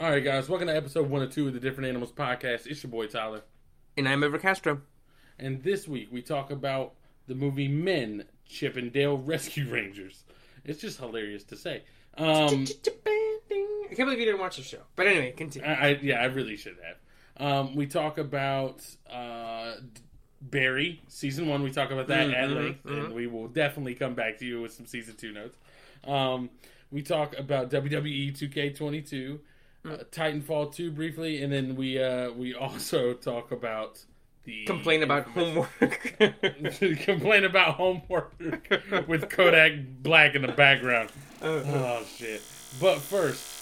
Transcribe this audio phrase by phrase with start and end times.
[0.00, 2.66] All right, guys, welcome to episode one or two of the Different Animals podcast.
[2.66, 3.42] It's your boy Tyler,
[3.96, 4.80] And I'm Ever Castro.
[5.38, 6.94] and this week we talk about
[7.26, 10.24] the movie Men, Chip and Dale Rescue Rangers.
[10.64, 11.82] It's just hilarious to say.
[12.16, 12.64] Um,
[13.46, 14.80] I can't believe you didn't watch the show.
[14.96, 15.68] But anyway, continue.
[15.68, 16.96] I, I yeah, I really should have.
[17.46, 19.74] Um, we talk about uh,
[20.40, 21.62] Barry season one.
[21.62, 24.60] We talk about that at Mhm, length, and we will definitely come back to you
[24.62, 25.56] with some season two notes.
[26.04, 26.50] Um,
[26.90, 29.38] we talk about WWE 2K22,
[29.84, 34.04] uh, Titanfall 2 briefly, and then we uh, we also talk about
[34.44, 36.16] the Complain about homework.
[37.00, 38.34] complain about homework
[39.06, 41.10] with Kodak Black in the background.
[41.42, 42.42] Uh, Oh shit!
[42.80, 43.53] But first.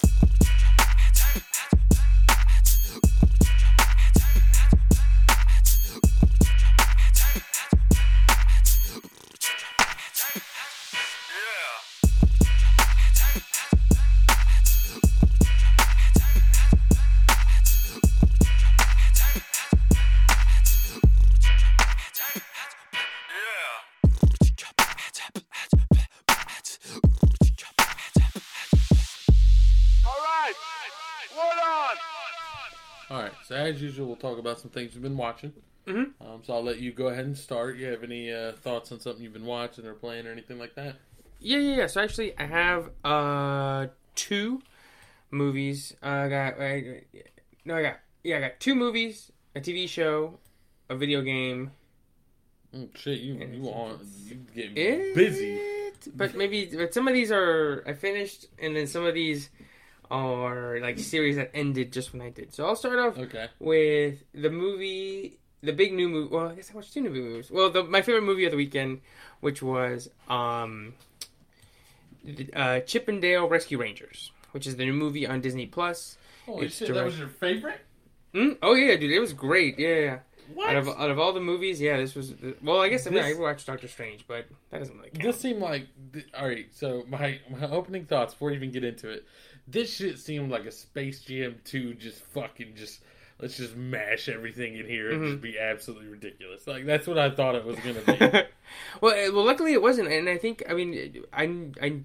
[33.82, 35.52] Usual, we'll talk about some things we've been watching.
[35.86, 36.12] Mhm.
[36.20, 37.76] Um, so I'll let you go ahead and start.
[37.76, 40.74] You have any uh, thoughts on something you've been watching or playing or anything like
[40.76, 40.96] that?
[41.40, 41.86] yeah, yeah, yeah.
[41.88, 44.62] So actually, I have uh two
[45.30, 45.94] movies.
[46.02, 47.02] Uh, I got I,
[47.64, 50.38] no, I got yeah, I got two movies, a TV show,
[50.88, 51.72] a video game.
[52.72, 54.74] Mm, shit, you you on you getting
[55.14, 55.58] busy?
[56.14, 59.50] But maybe, but some of these are I finished, and then some of these
[60.10, 62.52] are like series that ended just when I did.
[62.54, 63.48] So I'll start off Okay.
[63.58, 66.34] with the movie, the big new movie.
[66.34, 67.50] Well, I guess I watched two new movies.
[67.50, 69.00] Well, the, my favorite movie of the weekend,
[69.40, 70.94] which was um,
[72.54, 76.16] uh, Chip and Dale Rescue Rangers, which is the new movie on Disney Plus.
[76.46, 77.80] Holy It's shit, that was your favorite?
[78.34, 78.58] Mm?
[78.62, 79.78] Oh yeah, dude, it was great.
[79.78, 80.18] Yeah, yeah.
[80.54, 80.70] What?
[80.70, 82.34] Out of out of all the movies, yeah, this was.
[82.62, 85.22] Well, I guess I, mean, I watched Doctor Strange, but that doesn't really count.
[85.22, 85.86] This seemed like
[86.36, 86.66] all right.
[86.74, 89.24] So my my opening thoughts before we even get into it,
[89.72, 91.94] this shit seemed like a Space Jam two.
[91.94, 93.00] Just fucking just
[93.40, 95.30] let's just mash everything in here and Mhm.
[95.30, 96.66] just be absolutely ridiculous.
[96.66, 98.18] Like that's what I thought it was gonna be.
[99.00, 101.44] well, uh, well, luckily it wasn't, and I think I mean I
[101.80, 102.00] I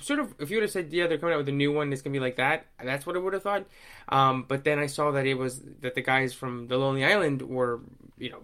[0.00, 1.92] sort of if you would have said yeah they're coming out with a new one
[1.92, 3.66] it's gonna be like that that's what I would have thought,
[4.08, 7.42] um, but then I saw that it was that the guys from the Lonely Island
[7.42, 7.80] were
[8.16, 8.40] you know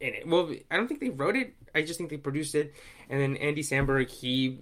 [0.00, 0.28] in it.
[0.28, 1.54] Well, I don't think they wrote it.
[1.74, 2.74] I just think they produced it,
[3.08, 4.58] and then Andy Samberg he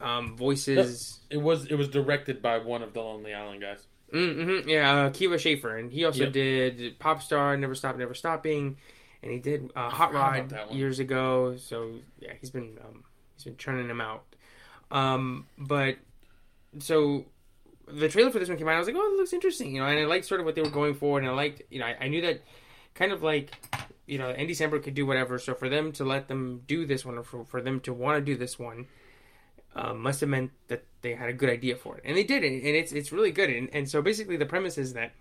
[0.00, 1.20] um, voices.
[1.30, 3.86] it was it was directed by one of the Lonely Island guys.
[4.12, 6.32] Mm-hmm, yeah, uh, Kiva Schaffer, and he also Yep.
[6.32, 8.76] did Pop Star, Never Stop, Never Stopping,
[9.22, 11.56] and he did uh, Hot Rod years ago.
[11.56, 13.04] So yeah, he's been um,
[13.36, 14.24] he's been churning them out.
[14.90, 15.96] Um, but
[16.80, 17.26] so
[17.86, 18.74] the trailer for this one came out.
[18.74, 20.54] I was like, oh, it looks interesting, you know, and I liked sort of what
[20.54, 22.42] they were going for, and I liked, you know, I, I knew that
[22.94, 23.52] kind of like,
[24.06, 25.38] you know, Andy Samberg could do whatever.
[25.38, 28.18] So for them to let them do this one, or for, for them to want
[28.18, 28.86] to do this one,
[29.74, 32.42] uh, must have meant that they had a good idea for it, and they did
[32.44, 33.50] it, and it's it's really good.
[33.50, 35.12] And, and so basically, the premise is that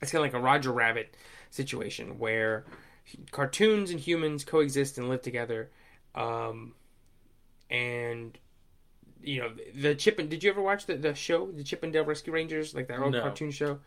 [0.00, 1.16] it's kind of like a Roger Rabbit
[1.50, 2.64] situation where
[3.30, 5.70] cartoons and humans coexist and live together,
[6.14, 6.74] um,
[7.70, 8.36] and
[9.22, 11.92] you know the Chip and did you ever watch the, the show the Chip and
[11.92, 13.22] Dale Rescue Rangers like that old No.
[13.22, 13.78] cartoon show?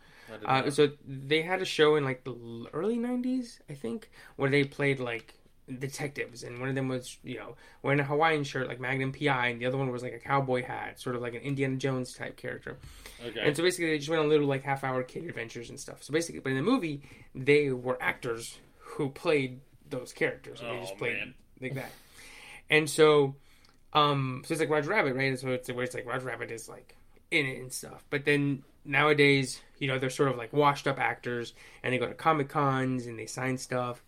[0.44, 2.34] Uh, so they had a show in like the
[2.72, 5.34] early '90s, I think, where they played like
[5.78, 9.48] detectives, and one of them was you know wearing a Hawaiian shirt like Magnum PI,
[9.48, 12.14] and the other one was like a cowboy hat, sort of like an Indiana Jones
[12.14, 12.78] type character.
[13.26, 13.40] okay.
[13.40, 16.02] And so basically, they just went on little like half-hour kid adventures and stuff.
[16.02, 17.02] So basically, but in the movie,
[17.34, 20.60] they were actors who played those characters.
[20.60, 21.34] and they Oh, just played man.
[21.60, 21.90] like that.
[22.70, 23.34] And so,
[23.92, 25.28] um, so it's like Roger Rabbit, right?
[25.30, 26.96] And so it's where it's like Roger Rabbit is like
[27.30, 28.04] in it and stuff.
[28.10, 32.14] But then nowadays, you know, they're sort of like washed-up actors, and they go to
[32.14, 34.02] comic cons and they sign stuff.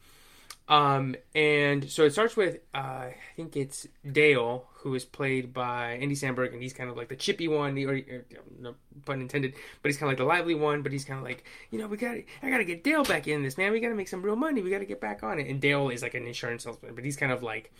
[0.68, 5.92] Um, and so it starts with uh, I think it's Dale, who is played by
[5.92, 8.24] Andy Samberg, and he's kind of like the chippy one, or, or
[8.60, 8.74] no
[9.06, 10.82] pun intended, but he's kind of like the lively one.
[10.82, 13.26] But he's kind of like, you know, we got, I got to get Dale back
[13.26, 13.72] in this, man.
[13.72, 14.60] We got to make some real money.
[14.60, 15.48] We got to get back on it.
[15.48, 17.72] And Dale is like an insurance salesman, but he's kind of like,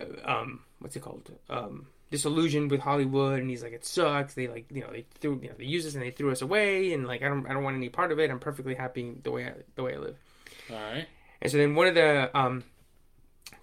[0.00, 1.30] uh, um, what's it called?
[1.48, 4.34] Um, disillusioned with Hollywood, and he's like, it sucks.
[4.34, 6.42] They like, you know, they threw, you know, they used us and they threw us
[6.42, 8.30] away, and like, I don't, I don't want any part of it.
[8.30, 10.16] I'm perfectly happy the way I, the way I live.
[10.70, 11.06] all right.
[11.42, 12.64] And so then one of the um,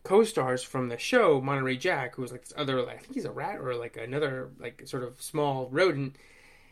[0.03, 3.25] co-stars from the show, Monterey Jack, who was like this other, like, I think he's
[3.25, 6.15] a rat or like another like sort of small rodent,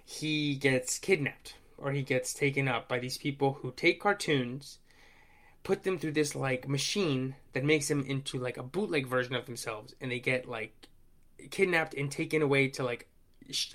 [0.04, 4.80] he gets kidnapped or he gets taken up by these people who take cartoons,
[5.64, 9.46] put them through this like machine that makes them into like a bootleg version of
[9.46, 10.88] themselves, and they get like
[11.52, 13.08] kidnapped and taken away to like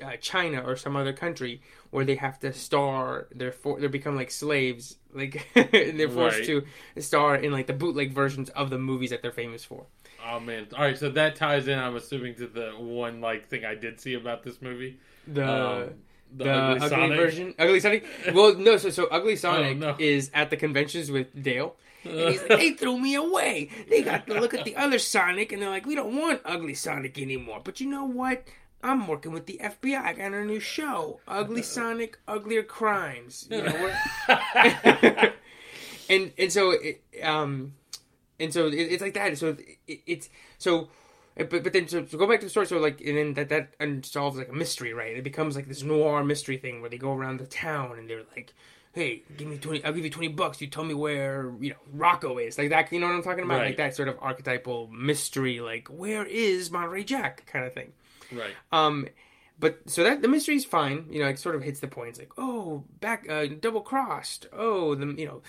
[0.04, 3.26] uh, China or some other country where they have to star.
[3.34, 6.46] They're for, they become like slaves, like they're forced Right.
[6.94, 9.86] to star in like the bootleg versions of the movies that they're famous for.
[10.26, 10.66] Oh man!
[10.76, 11.78] All right, so that ties in.
[11.78, 14.98] I'm assuming to the one like thing I did see about this movie.
[15.26, 15.90] The Um,
[16.36, 17.18] the ugly, Sonic.
[17.18, 18.04] version, ugly Sonic.
[18.32, 19.96] Well, no, so so ugly Sonic no.
[19.98, 21.74] is at the conventions with Dale.
[22.04, 23.68] And he's like, they threw me away.
[23.90, 26.72] They got to look at the other Sonic, and they're like, we don't want ugly
[26.74, 27.60] Sonic anymore.
[27.64, 28.44] But you know what?
[28.82, 30.00] I'm working with the FBI.
[30.02, 33.46] I got a new show, Ugly Sonic, Uglier Crimes.
[33.50, 33.72] You know,
[34.28, 35.32] we're-
[36.08, 37.74] and and so it, um,
[38.38, 39.36] and so it, it's like that.
[39.38, 39.56] So
[39.86, 40.28] it, it's
[40.58, 40.88] so.
[41.36, 42.66] But but then so, so go back to the story.
[42.66, 45.16] So like and then that that unsolves like a mystery, right?
[45.16, 48.24] It becomes like this noir mystery thing where they go around the town and they're
[48.36, 48.52] like,
[48.92, 49.82] "Hey, give me twenty.
[49.84, 50.60] I'll give you twenty bucks.
[50.60, 52.92] You tell me where you know Rocco is." Like that.
[52.92, 53.58] You know what I'm talking about?
[53.58, 53.66] Right.
[53.68, 55.60] Like that sort of archetypal mystery.
[55.60, 57.92] Like where is Monterey Jack kind of thing.
[58.32, 58.54] Right.
[58.72, 59.08] Um,
[59.58, 61.06] but so that the mystery is fine.
[61.10, 62.10] You know, it sort of hits the point.
[62.10, 64.46] It's like, oh, back uh, double crossed.
[64.52, 65.42] Oh, the you know,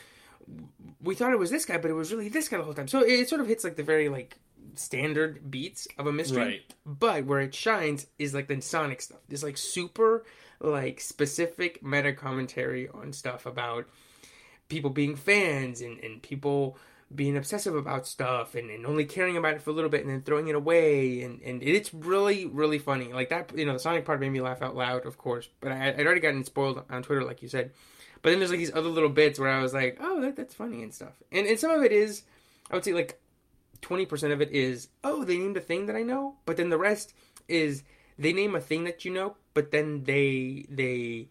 [1.02, 2.88] we thought it was this guy, but it was really this guy the whole time.
[2.88, 4.38] So it, it sort of hits like the very like
[4.76, 6.44] standard beats of a mystery.
[6.44, 6.74] Right.
[6.86, 9.20] But where it shines is like the Sonic stuff.
[9.28, 10.26] There's like super
[10.60, 13.88] like specific meta commentary on stuff about
[14.70, 16.78] people being fans and, and people
[17.16, 20.10] being obsessive about stuff and, and only caring about it for a little bit and
[20.10, 23.12] then throwing it away and, and it's really really funny.
[23.14, 25.72] Like that you know the sonic part made me laugh out loud of course but
[25.72, 27.72] I, i'd already gotten spoiled on twitter like you said.
[28.22, 30.54] But then there's like these other little bits where i was like oh that, that's
[30.54, 31.14] funny and stuff.
[31.32, 32.24] And, and some of it is
[32.70, 33.20] i would say like
[33.82, 36.78] 20% of it is oh they named a thing that i know but then the
[36.78, 37.14] rest
[37.48, 37.84] is
[38.18, 41.28] they name a thing that you know but then they they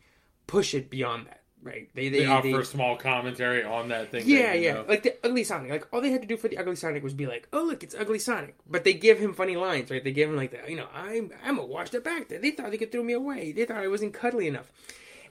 [0.47, 4.11] push it beyond that right they They, they, offer they- a small commentary on that
[4.11, 4.25] thing.
[4.27, 4.73] yeah, that yeah.
[4.75, 4.85] know.
[4.89, 5.71] Like the Ugly Sonic.
[5.71, 7.83] Like all they had to do for the Ugly Sonic was be like, "Oh, look,
[7.83, 10.03] it's Ugly Sonic." But they give him funny lines, right?
[10.03, 12.39] They give him like the, you know, I'm I'm a washed up actor.
[12.39, 13.53] They thought they could throw me away.
[13.53, 14.71] They thought I wasn't cuddly enough.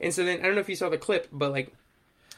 [0.01, 1.78] And so then I don't know if you saw the clip, but like, when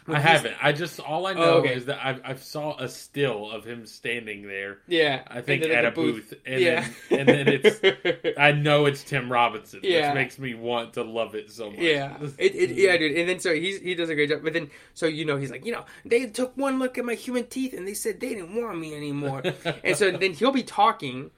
[0.08, 0.56] I haven't.
[0.62, 1.76] I just all I oh, know Oh, okay.
[1.76, 4.80] is that I I saw a still of him standing there.
[4.88, 9.04] Yeah, I think at a booth, and yeah, then and then it's I know it's
[9.04, 10.10] Tim Robinson, Yeah.
[10.10, 11.80] which makes me want to love it so much.
[11.80, 13.18] Yeah, it, it, yeah, dude.
[13.18, 14.42] And then so he's he does a great job.
[14.44, 17.16] But then so you know he's like, you know, they took one look at my
[17.16, 19.44] human teeth and they said they didn't want me anymore.
[19.84, 21.32] and so then he'll be talking,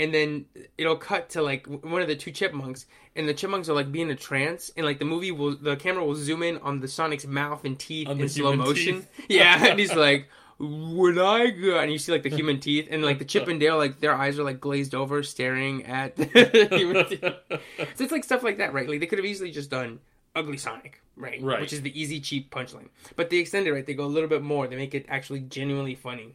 [0.00, 0.46] and then
[0.78, 4.06] it'll cut to like one of the two chipmunks, and the chipmunks are like being
[4.08, 6.88] in a trance, and like the movie will the camera will zoom in on the
[6.88, 9.02] Sonic's mouth and teeth On in slow motion.
[9.02, 9.10] teeth.
[9.28, 10.28] Yeah, and he's like.
[10.62, 13.58] When I go, and you see like the human teeth, and like the Chip and
[13.58, 17.20] Dale, like their eyes are like glazed over, staring at the human teeth.
[17.22, 18.86] So it's like stuff like that, right?
[18.86, 20.00] Like they could have easily just done
[20.36, 21.40] Ugly Sonic, right?
[21.42, 21.62] Right.
[21.62, 22.88] Which is the easy, cheap punchline.
[23.16, 23.86] But they extend it, right?
[23.86, 24.66] They go a little bit more.
[24.66, 26.34] They make it actually genuinely funny.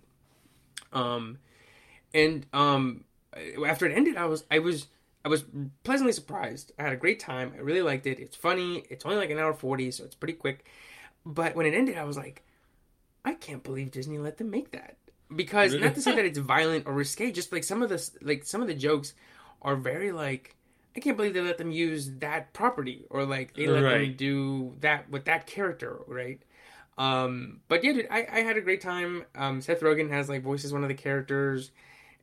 [0.92, 1.38] Um,
[2.12, 3.04] and um,
[3.66, 4.88] after it ended, I was I was
[5.24, 5.46] I was
[5.84, 6.72] pleasantly surprised.
[6.78, 7.54] I had a great time.
[7.56, 8.20] I really liked it.
[8.20, 8.84] It's funny.
[8.90, 10.66] It's only like an hour forty, so it's pretty quick.
[11.26, 12.44] But when it ended, I was like,
[13.24, 14.98] I can't believe Disney let them make that.
[15.36, 18.46] Because not to say that it's violent or risque, just like some of the like
[18.46, 19.14] some of the jokes
[19.62, 20.56] are very like
[20.96, 24.76] I can't believe they let them use that property or like they let them do
[24.80, 26.40] that with that character, right?
[26.98, 29.26] Um, but yeah, dude, I, I had a great time.
[29.36, 31.72] Um, Seth Rogen has like voices one of the characters,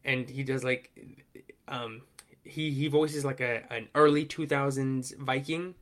[0.04, 0.90] and he does like,
[1.68, 2.02] um,
[2.44, 5.74] he he voices like a an early two thousands Viking,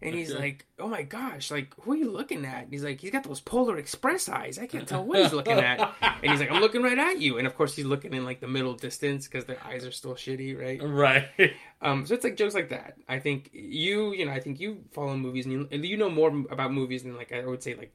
[0.00, 0.38] and he's Okay.
[0.38, 2.64] like, oh my gosh, like who are you looking at?
[2.64, 4.58] And he's like, he's got those Polar Express eyes.
[4.58, 5.92] I can't tell what he's looking at.
[6.20, 7.38] And he's like, I'm looking right at you.
[7.38, 10.14] And of course, he's looking in like the middle distance because their eyes are still
[10.14, 10.80] shitty, right?
[10.82, 11.28] right.
[11.80, 12.96] Um, so it's like jokes like that.
[13.08, 16.30] I think you, you know, I think you follow movies and you, you know more
[16.50, 17.92] about movies than like I would say like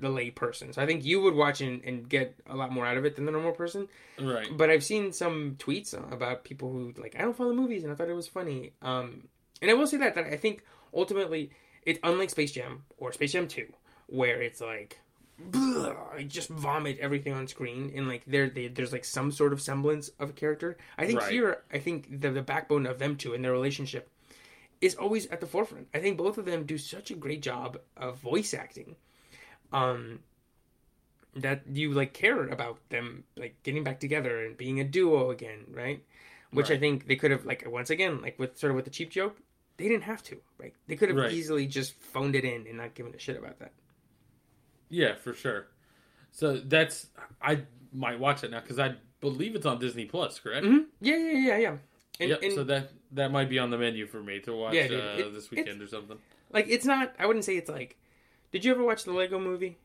[0.00, 0.72] the lay person.
[0.72, 3.16] So I think you would watch and, and get a lot more out of it
[3.16, 3.88] than the normal person.
[4.20, 4.48] Right.
[4.56, 7.96] But I've seen some tweets about people who like I don't follow movies and I
[7.96, 8.72] thought it was funny.
[8.82, 9.28] Um,
[9.62, 10.64] and I will say that that I think
[10.94, 11.50] ultimately
[11.84, 13.72] it's unlike Space Jam or Space Jam Two,
[14.06, 15.00] where it's like.
[15.54, 19.62] I just vomit everything on screen, and like there, they, there's like some sort of
[19.62, 20.76] semblance of a character.
[20.98, 21.32] I think Right.
[21.32, 24.10] here, I think the the backbone of them two and their relationship
[24.82, 25.88] is always at the forefront.
[25.94, 28.96] I think both of them do such a great job of voice acting.
[29.72, 30.20] Um
[31.36, 35.64] that you like care about them like getting back together and being a duo again,
[35.72, 36.02] right?
[36.52, 38.90] Which I think they could have like once again, like with sort of with the
[38.90, 39.36] cheap joke,
[39.76, 40.74] they didn't have to, right?
[40.88, 41.30] They could have Right.
[41.32, 43.70] easily just phoned it in and not given a shit about that.
[44.88, 45.68] Yeah, for sure.
[46.32, 47.06] So that's
[47.40, 47.62] I
[47.92, 50.66] might watch it now because I believe it's on Disney Plus, correct?
[50.66, 51.76] hmm Yeah, yeah, yeah, yeah.
[52.18, 52.42] And, yep.
[52.42, 55.00] and so that that might be on the menu for me to watch Yeah, dude,
[55.00, 56.18] uh, it- this weekend or something.
[56.52, 57.96] like it's not I wouldn't say it's like
[58.52, 59.78] did you ever watch the Lego movie?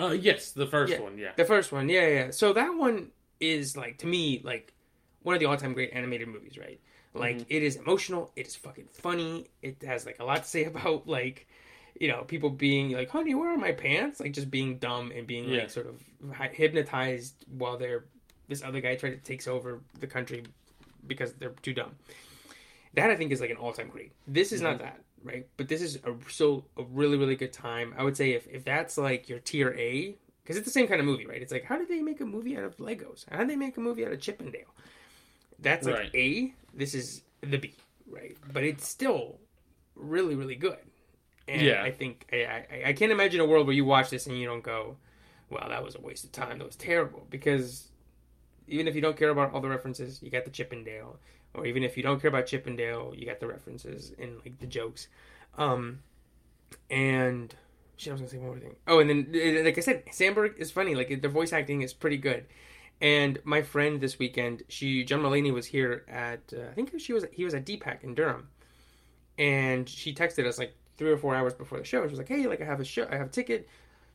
[0.00, 1.00] Uh, yes, the first Yeah.
[1.00, 1.18] one.
[1.18, 1.32] Yeah.
[1.36, 2.30] The first one, yeah, yeah.
[2.30, 4.72] So that one is like to me like
[5.22, 6.80] one of the all-time great animated movies, right?
[7.14, 7.44] Like Mm-hmm.
[7.48, 8.32] it is emotional.
[8.34, 9.46] It is fucking funny.
[9.62, 11.46] It has like a lot to say about like
[12.00, 15.26] you know people being like, "Honey, where are my pants?" Like just being dumb and
[15.28, 15.60] being Yeah.
[15.60, 16.02] like sort of
[16.52, 18.04] hypnotized while they're
[18.48, 20.42] this other guy tries to takes over the country
[21.06, 21.92] because they're too dumb.
[22.94, 24.10] That I think is like an all time great.
[24.26, 27.94] This is not that right, but this is a so a really really good time.
[27.98, 31.00] I would say if if that's like your tier A because it's the same kind
[31.00, 31.42] of movie, right?
[31.42, 33.26] It's like how did they make a movie out of Legos?
[33.30, 34.74] How did they make a movie out of Chippendale?
[35.58, 36.10] That's like Right.
[36.14, 36.54] A.
[36.74, 37.74] This is the B,
[38.08, 38.36] right?
[38.52, 39.38] But it's still
[39.96, 40.78] really really good.
[41.48, 41.82] And Yeah.
[41.82, 42.36] I think I,
[42.70, 44.96] I I can't imagine a world where you watch this and you don't go,
[45.50, 46.58] "Well, that was a waste of time.
[46.58, 47.88] That was terrible." Because
[48.68, 51.18] even if you don't care about all the references, you got the Chippendale,
[51.54, 54.66] or even if you don't care about Chippendale, you got the references and like the
[54.66, 55.08] jokes.
[55.56, 56.00] Um,
[56.90, 57.54] and
[57.96, 58.76] shit, I was gonna say one more thing.
[58.86, 60.94] Oh, and then uh, like I said, Samberg is funny.
[60.94, 62.46] Like the voice acting is pretty good.
[63.00, 67.12] And my friend this weekend, she John Mulaney was here at uh, I think she
[67.12, 68.48] was he was at DPAC in Durham,
[69.38, 72.02] and she texted us like three or four hours before the show.
[72.06, 73.68] She was like, "Hey, like I have a show, I have a ticket.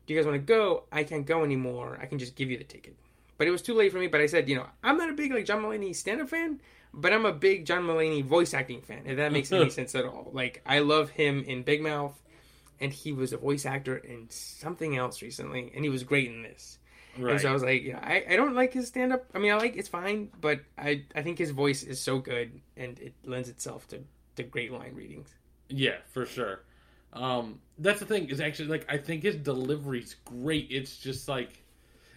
[0.05, 0.83] Do you guys want to go?
[0.91, 1.99] I can't go anymore.
[2.01, 2.95] I can just give you the ticket."
[3.37, 4.07] But it was too late for me.
[4.07, 6.59] But I said, you know, I'm not a big like John Mulaney stand up fan,
[6.93, 9.03] but I'm a big John Mulaney voice acting fan.
[9.05, 10.31] If that makes any sense at all.
[10.33, 12.19] Like I love him in Big Mouth,
[12.79, 16.43] and he was a voice actor in something else recently, and he was great in
[16.43, 16.77] this.
[17.17, 17.33] Right.
[17.33, 19.25] And so I was like, yeah, I, I don't like his stand up.
[19.33, 22.61] I mean, I like it's fine, but I I think his voice is so good
[22.77, 24.03] and it lends itself to
[24.35, 25.33] to great line readings.
[25.69, 26.61] Yeah, for sure.
[27.11, 30.67] Um, that's the thing is actually like I think his delivery's great.
[30.69, 31.63] It's just like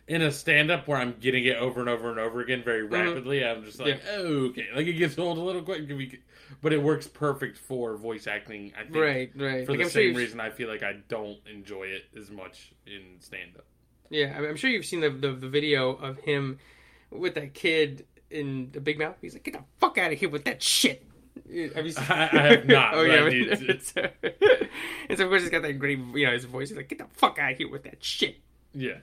[0.08, 2.82] in a stand up where I'm getting it over and over and over again very
[2.82, 3.44] rapidly.
[3.44, 4.10] I'm just like, Yeah.
[4.16, 5.88] oh, okay, like it gets old a little quick,
[6.60, 8.72] but it works perfect for voice acting.
[8.78, 9.64] I think Right, right.
[9.66, 12.30] for Like, the I'm same you've- reason I feel like I don't enjoy it as
[12.30, 13.64] much in stand up.
[14.10, 16.58] Yeah, I'm- sure you've seen the, the the video of him
[17.10, 19.16] with that kid in the Big Mouth.
[19.22, 21.04] He's like, "Get the fuck out of here with that shit."
[21.74, 22.04] Have you seen?
[22.08, 23.70] I- I have not, oh yeah, I need to.
[23.70, 24.08] it's, uh,
[25.08, 26.68] and so of course he's got that great, you know, his voice.
[26.68, 28.40] He's like, "Get the fuck out of here with that shit."
[28.74, 28.98] Yeah.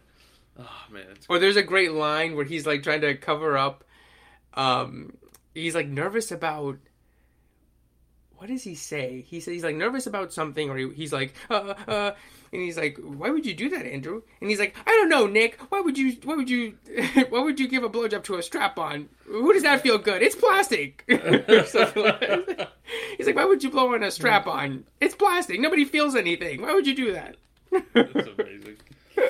[0.59, 3.85] Oh man, Or there's a great line where he's like trying to cover up.
[4.55, 5.17] Um,
[5.53, 6.77] he's like nervous about.
[8.35, 9.25] What does he say?
[9.27, 12.11] He says he's like nervous about something, or he, he's like, uh, uh,
[12.51, 15.27] and he's like, "Why would you do that, Andrew?" And he's like, "I don't know,
[15.27, 15.59] Nick.
[15.69, 16.17] Why would you?
[16.23, 16.77] Why would you?
[17.29, 19.09] why would you give a blowjob to a strap-on?
[19.25, 20.21] Who does that feel good?
[20.21, 22.69] It's plastic." Like
[23.17, 24.85] he's like, "Why would you blow on a strap-on?
[24.99, 25.59] It's plastic.
[25.59, 26.61] Nobody feels anything.
[26.61, 27.35] Why would you do that?"
[27.71, 28.77] That's amazing.
[29.17, 29.29] oh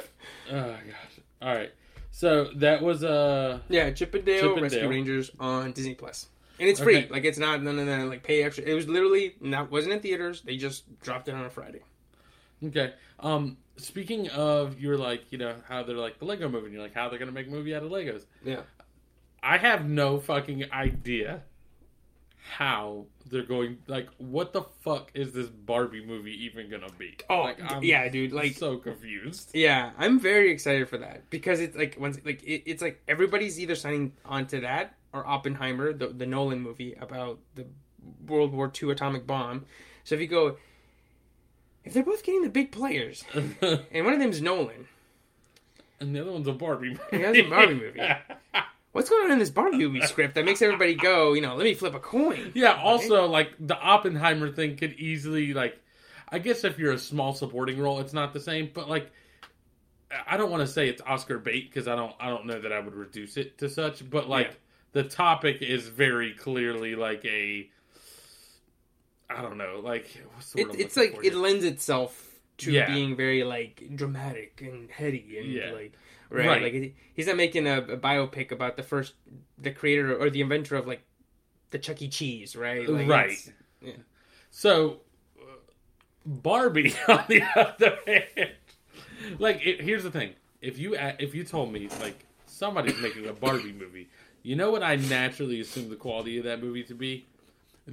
[0.50, 0.99] gosh.
[1.42, 1.72] All right.
[2.12, 4.64] So that was uh Yeah, Chippendale, Chippendale.
[4.64, 6.28] Rescue Rangers on Disney Plus,
[6.60, 6.98] and it's free.
[6.98, 7.10] Okay.
[7.10, 8.64] Like it's not none of that like pay extra.
[8.66, 10.42] It was literally not wasn't in theaters.
[10.42, 11.82] They just dropped it on a Friday.
[12.66, 12.94] okay.
[13.20, 16.84] Um speaking of you're like, you know, how they're like the Lego movie and you're
[16.84, 18.26] like how they're gonna make a movie out of Legos.
[18.44, 18.62] Yeah,
[19.42, 21.44] I have no fucking idea
[22.50, 27.16] how they're going like what the fuck is this Barbie movie even gonna be?
[27.30, 28.34] Oh, like, I'm yeah, dude.
[28.34, 29.52] Like, so confused.
[29.54, 33.60] yeah, I'm very excited for that because it's like once like it, it's like everybody's
[33.60, 37.68] either signing onto that or Oppenheimer, the the Nolan movie about the
[38.28, 39.66] World War II atomic bomb.
[40.04, 40.58] So if you go,
[41.84, 44.88] if they're both getting the big players, and one of them's Nolan,
[46.00, 47.02] and the other one's a Barbie movie.
[47.12, 48.02] the other's a Barbie movie.
[48.92, 51.64] what's going on in this Barbie movie script that makes everybody go, you know, let
[51.64, 52.52] me flip a coin?
[52.56, 55.80] Yeah, also like the Oppenheimer thing could easily like
[56.32, 59.12] I guess if you're a small supporting role it's not the same, but like
[60.28, 62.72] I don't want to say it's Oscar bait because I don't I don't know that
[62.72, 64.54] I would reduce it to such, but like Yeah.
[64.94, 67.70] the topic is very clearly like a
[69.30, 72.29] I don't know, like what's the word It, it's like it lends itself
[72.60, 72.88] to Yeah.
[72.94, 75.72] being very like dramatic and heady and Yeah.
[75.72, 75.94] like
[76.30, 76.62] right, Right.
[76.62, 79.14] like he's not making a, a biopic about the first
[79.58, 81.02] the creator or the inventor of like
[81.72, 82.08] the Chuck E.
[82.10, 82.88] Cheese, right?
[82.88, 83.54] Like, Right.
[83.82, 83.94] yeah.
[84.52, 85.02] So,
[85.40, 85.44] uh,
[86.26, 88.52] Barbie, on the other hand,
[89.38, 93.34] like it, here's the thing: if you if you told me like somebody's making a
[93.34, 94.10] Barbie movie,
[94.44, 97.28] you know what I naturally assume the quality of that movie to be?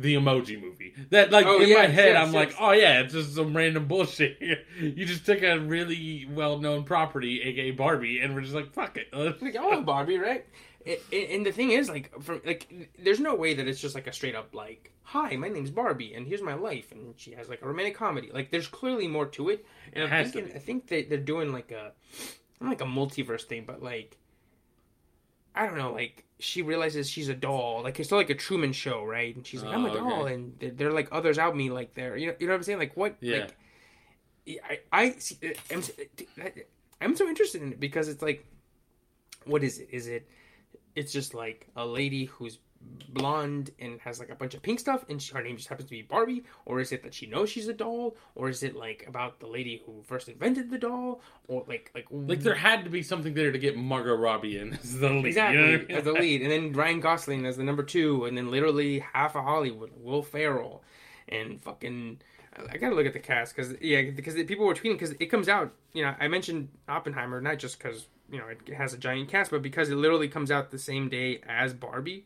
[0.00, 0.95] The Emoji Movie.
[1.11, 3.87] That like Oh, in my head, yes, I'm like, oh yeah, it's just some random
[3.87, 4.38] bullshit.
[4.81, 8.97] you just took a really well known property, aka Barbie, and we're just like, fuck
[8.97, 9.09] it.
[9.43, 10.45] Like, oh, Barbie, right?
[10.87, 14.07] And, and the thing is, like, from like, there's no way that it's just like
[14.07, 17.49] a straight up like, "Hi, my name's Barbie, and here's my life," and she has
[17.49, 18.31] like a romantic comedy.
[18.33, 19.67] Like, there's clearly more to it.
[19.93, 20.55] And It I'm thinking.
[20.55, 21.93] I think that they're doing like a,
[22.61, 24.17] not like a multiverse thing, but like,
[25.55, 27.83] I don't know, like she realizes she's a doll.
[27.83, 29.35] Like it's still like a Truman Show, right?
[29.35, 30.35] And she's like, "I'm a Oh, doll," okay.
[30.35, 32.62] and they're, they're like others out me, like they're you know, you know what I'm
[32.64, 32.78] saying?
[32.78, 33.16] Like what?
[33.21, 33.47] Yeah.
[34.47, 35.83] Like, I I see, uh, I'm
[36.43, 36.49] uh,
[37.00, 38.47] I'm so interested in it because it's like,
[39.45, 39.88] what is it?
[39.90, 40.28] Is it?
[40.95, 42.59] It's just like a lady who's
[43.09, 45.88] blonde and has like a bunch of pink stuff, and she, her name just happens
[45.88, 48.76] to be Barbie, or is it that she knows she's a doll, or is it
[48.76, 52.85] like about the lady who first invented the doll, or like like Like there had
[52.85, 55.26] to be something there to get Margot Robbie in as the lead.
[55.26, 55.90] exactly you know I mean?
[55.90, 59.37] as the lead, and then Ryan Gosling as the number two, and then literally half
[59.37, 60.83] of Hollywood, Will Ferrell,
[61.28, 62.21] and fucking.
[62.71, 65.47] I gotta look at the cast because yeah, because people were tweeting because it comes
[65.47, 65.75] out.
[65.93, 69.50] You know, I mentioned Oppenheimer not just because you know it has a giant cast,
[69.50, 72.25] but because it literally comes out the same day as Barbie,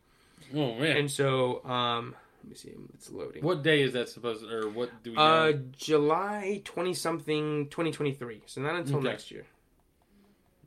[0.54, 0.96] Oh man.
[0.96, 3.42] and so um, let me see, it's loading.
[3.44, 5.22] what day is that supposed To, or what do we know?
[5.22, 8.42] Uh, July twenty something, twenty twenty three.
[8.46, 9.08] So not until Okay.
[9.08, 9.44] next year.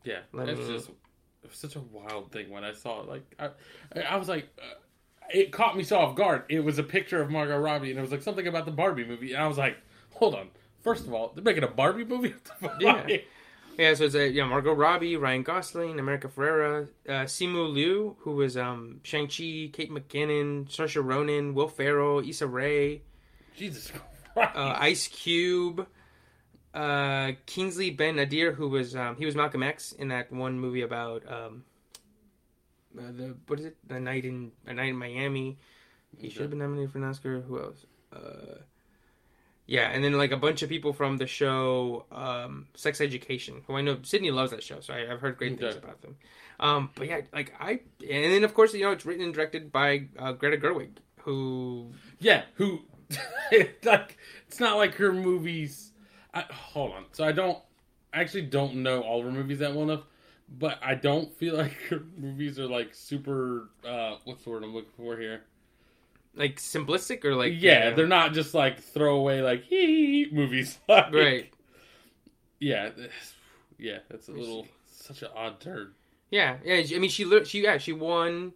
[0.04, 0.20] yeah.
[0.32, 3.08] let That's me- just it was such a wild thing when I saw it.
[3.10, 4.76] Like I, I was like uh,
[5.34, 6.44] it caught me so off guard.
[6.50, 9.06] It was a picture of Margot Robbie and it was like something about the Barbie
[9.06, 9.78] movie and I was like,
[10.14, 10.50] "Hold on.
[10.82, 12.82] First of all, they're making a Barbie movie?" What the fuck?
[13.10, 13.18] Yeah.
[13.78, 18.34] Yeah, so it's a yeah, Margot Robbie, Ryan Gosling, America Ferrera, uh, Simu Liu, who
[18.34, 23.02] was um Shang Chi, Kate McKinnon, Saoirse Ronan, Will Ferrell, Issa Rae,
[23.58, 24.56] Jesus Christ.
[24.56, 25.88] uh, Ice Cube,
[26.74, 31.24] uh, Kingsley Ben-Adir, who was um, he was Malcolm X in that one movie about
[31.32, 31.64] um,
[32.98, 33.78] uh, the what is it?
[33.88, 35.58] The night in a night in Miami.
[36.18, 37.42] He should have been nominated for an Oscar.
[37.42, 37.86] Who else?
[38.16, 38.62] Uh,
[39.66, 43.76] yeah, and then like a bunch of people from the show um, Sex Education, who
[43.76, 46.18] I know Sydney loves that show, so I, I've heard great things about them.
[46.60, 49.72] Um, but yeah, like I, and then of course you know it's written and directed
[49.72, 52.82] by uh, Greta Gerwig, who Yeah, who
[53.84, 54.18] like
[54.48, 55.92] it's not like her movies.
[56.34, 57.60] I, hold on, so I don't
[58.14, 60.04] I actually don't know all of her movies that well enough,
[60.50, 63.70] but I don't feel like her movies are like super.
[63.88, 65.44] uh What's the word I'm looking for here?
[66.36, 70.80] Like simplistic or like yeah, you know- they're not just like throwaway like hee movies.
[70.88, 71.54] Like, right.
[72.60, 72.92] Yeah,
[73.78, 75.92] yeah, that's a little such an odd turn.
[76.32, 76.76] Yeah, yeah.
[76.96, 78.54] I mean, she she yeah she won.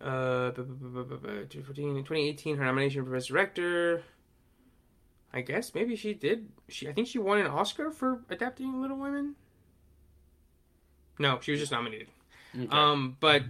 [0.00, 4.04] Uh, bu- bu- bu- bu- bu- 2014, 2018, her nomination for best director.
[5.32, 6.48] I guess maybe she did.
[6.68, 9.34] She I think she won an Oscar for adapting Little Women.
[11.18, 12.06] No, she was just nominated.
[12.56, 12.68] Okay.
[12.70, 13.42] Um, but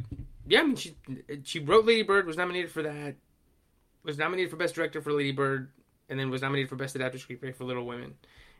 [0.48, 0.94] yeah, I mean, she
[1.44, 3.16] she wrote Lady Bird, was nominated for that,
[4.02, 5.70] was nominated for Best Director for Lady Bird,
[6.08, 8.14] and then was nominated for Best Adapted Screenplay for Little Women.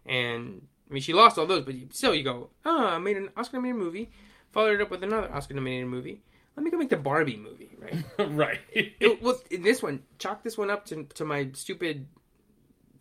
[0.07, 3.17] And I mean, she lost all those, but you- still, you go, oh, I made
[3.17, 4.11] an Oscar-nominated movie,
[4.53, 6.23] followed it up with another Oscar-nominated movie.
[6.57, 8.05] Let me go make the Barbie movie, right?
[8.31, 8.59] right.
[8.73, 12.07] it, well, in this one, chalk this one up to to my stupid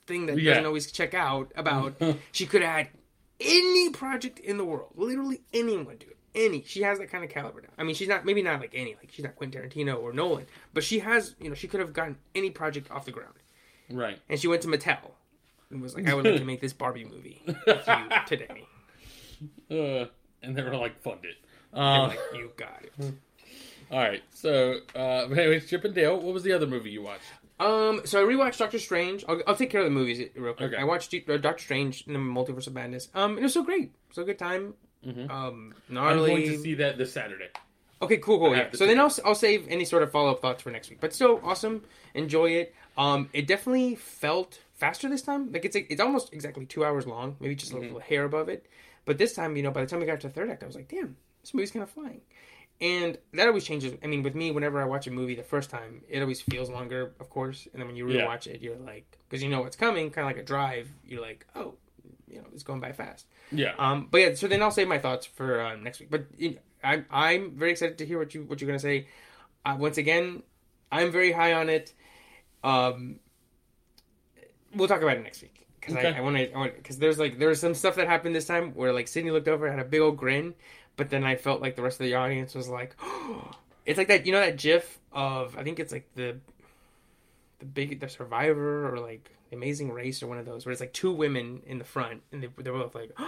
[0.05, 0.51] thing that Yeah.
[0.51, 1.95] doesn't always check out about
[2.31, 2.89] she could have had
[3.39, 6.13] any project in the world, literally anyone, dude.
[6.35, 6.63] Any.
[6.63, 7.69] She has that kind of caliber now.
[7.77, 10.45] I mean, she's not maybe not like any, like she's not Quentin Tarantino or Nolan,
[10.73, 13.33] but she has, you know, she could have gotten any project off the ground.
[13.91, 14.19] right.
[14.29, 15.11] And she went to Mattel
[15.71, 18.65] and was like, "I would like to make this Barbie movie with you today."
[19.69, 20.05] Uh,
[20.43, 21.35] and they were like, fund it.
[21.73, 22.93] Uh, like, you got it.
[23.91, 24.23] all right.
[24.33, 26.19] So, uh, but anyways, Chip and Dale.
[26.19, 27.25] What was the other movie you watched?
[27.59, 29.25] Um, so I rewatched Doctor Strange.
[29.27, 30.73] I'll, I'll take care of the movies real quick.
[30.73, 30.81] Okay.
[30.81, 33.09] I watched uh, Doctor Strange in the Multiverse of Madness.
[33.15, 34.75] Um, it was so great, so good time.
[35.07, 35.29] Mhm.
[35.29, 36.29] Um, I'm gnarly.
[36.29, 37.49] going to see that this Saturday.
[38.01, 38.55] Okay, cool, cool.
[38.55, 38.69] Yeah.
[38.73, 38.99] So then.
[38.99, 40.99] I'll I'll save any sort of follow up thoughts for next week.
[40.99, 41.83] But still, awesome.
[42.13, 42.75] Enjoy it.
[42.97, 45.51] Um, it definitely felt faster this time.
[45.51, 47.83] Like it's it's almost exactly two hours long, maybe just a Mm-hmm.
[47.85, 48.65] little hair above it.
[49.05, 50.67] But this time, you know, by the time we got to the third act, I
[50.67, 52.21] was like, damn, this movie's kind of flying.
[52.79, 53.97] And that always changes.
[54.03, 56.69] I mean, with me, whenever I watch a movie the first time, it always feels
[56.69, 57.67] longer, of course.
[57.71, 58.27] And then when you Yeah.
[58.27, 60.87] rewatch it, you're like, because you know what's coming, kind of like a drive.
[61.03, 61.73] You're like, oh,
[62.29, 63.25] you know, it's going by fast.
[63.51, 63.73] Yeah.
[63.77, 66.09] Um, but yeah, so then I'll save my thoughts for uh, next week.
[66.11, 69.07] But you I'm I'm very excited to hear what you what you're gonna say.
[69.65, 70.43] Uh, once again,
[70.91, 71.93] I'm very high on it.
[72.63, 73.19] Um,
[74.75, 76.13] we'll talk about it next week because Okay.
[76.13, 78.93] I, I want to because there's like there's some stuff that happened this time where
[78.93, 80.53] like Sydney looked over had a big old grin,
[80.95, 82.95] but then I felt like the rest of the audience was like,
[83.85, 86.37] it's like that you know that GIF of I think it's like the
[87.59, 90.93] the big the Survivor or like Amazing Race or one of those where it's like
[90.93, 93.17] two women in the front and they, they're both like.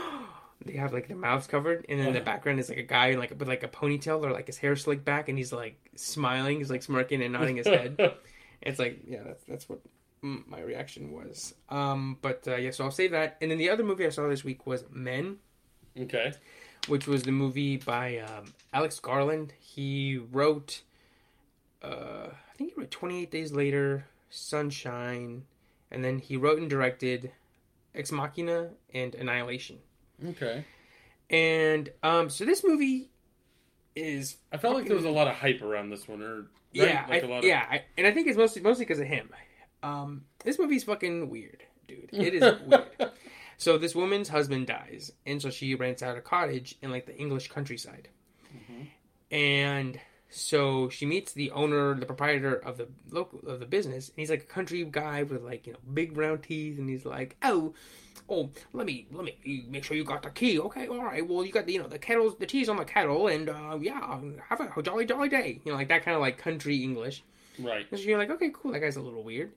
[0.66, 3.12] They have like their mouths covered, and then in the background is like a guy
[3.12, 6.58] like with like a ponytail or like his hair slicked back, and he's like smiling,
[6.58, 7.98] he's like smirking and nodding his head.
[8.62, 9.80] It's like, yeah, that's that's what
[10.22, 11.54] my reaction was.
[11.70, 13.38] Um, but uh, yeah, so I'll say that.
[13.42, 15.38] And then the other movie I saw this week was Men,
[16.00, 16.34] okay.
[16.88, 19.54] which was the movie by um, Alex Garland.
[19.60, 20.82] He wrote,
[21.84, 25.44] uh, I think he wrote Twenty Eight Days Later, Sunshine,
[25.92, 27.32] and then he wrote and directed
[27.96, 29.80] Ex Machina and Annihilation.
[30.30, 30.66] Okay.
[31.30, 33.10] And um, so this movie
[33.96, 36.46] is I felt like there was a lot of hype around this one, or right?
[36.72, 39.00] Yeah, like I, a lot of yeah, I, and I think it's mostly mostly because
[39.00, 39.30] of him.
[39.84, 42.10] Um, this movie's fucking weird, dude.
[42.12, 43.12] It is weird.
[43.58, 47.16] So this woman's husband dies, and so she rents out a cottage in like the
[47.18, 48.08] English countryside,
[48.56, 49.36] Mm-hmm.
[49.36, 50.00] and
[50.32, 54.30] So she meets the owner, the proprietor of the local of the business, and he's
[54.30, 57.74] like a country guy with like you know big brown teeth, and he's like, "Oh,
[58.30, 60.60] oh, let me let me make sure you got the key.
[60.60, 61.28] Okay, all right.
[61.28, 63.78] Well, you got the you know the kettles, the tea's on the kettle, and uh,
[63.82, 65.60] yeah, have a jolly jolly day.
[65.64, 67.24] You know, like that kind of like country English.
[67.58, 67.86] Right.
[67.90, 68.72] And so you're like, okay, cool.
[68.72, 69.52] That guy's a little weird.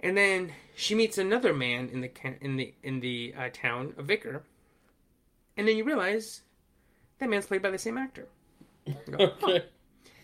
[0.00, 2.10] And then she meets another man in the
[2.40, 4.42] in the in the uh, town, a vicar.
[5.56, 6.42] And then you realize
[7.18, 8.26] that man's played by the same actor.
[8.86, 9.46] You go, huh.
[9.46, 9.64] Okay.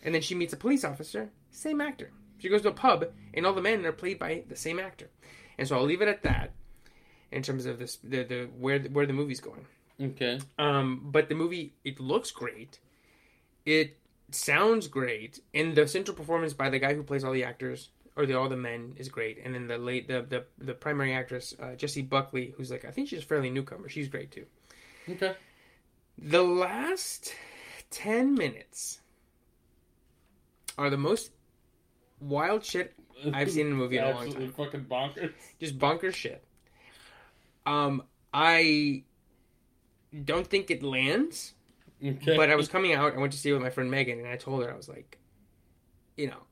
[0.05, 2.13] And then she meets a police officer, same actor.
[2.39, 5.11] She goes to a pub, and all the men are played by the same actor.
[5.59, 6.53] And so I'll leave it at that
[7.33, 9.67] in terms of this the, the where where the movie's going.
[10.01, 10.41] Okay.
[10.59, 12.79] Um, but the movie it looks great.
[13.67, 13.99] It
[14.31, 18.25] sounds great, and the central performance by the guy who plays all the actors or
[18.25, 19.39] the all the men is great.
[19.45, 22.93] And then the late the the, the primary actress uh, Jessie Buckley, who's like I
[22.93, 23.89] think she's a fairly newcomer.
[23.89, 24.47] She's great too.
[25.09, 25.35] Okay.
[26.19, 27.35] The last
[27.91, 29.01] 10 minutes
[30.77, 31.31] are the most
[32.21, 32.95] wild shit
[33.33, 34.53] I've seen in a movie in a long time.
[34.53, 35.33] fucking bonkers.
[35.59, 36.45] Just bonkers shit.
[37.67, 39.03] Um, I
[40.25, 41.55] don't think it lands,
[42.05, 42.37] Okay.
[42.37, 43.15] but I was coming out.
[43.15, 44.89] I went to see it with my friend Megan, and I told her, I was
[44.89, 45.19] like,
[46.17, 46.43] you know,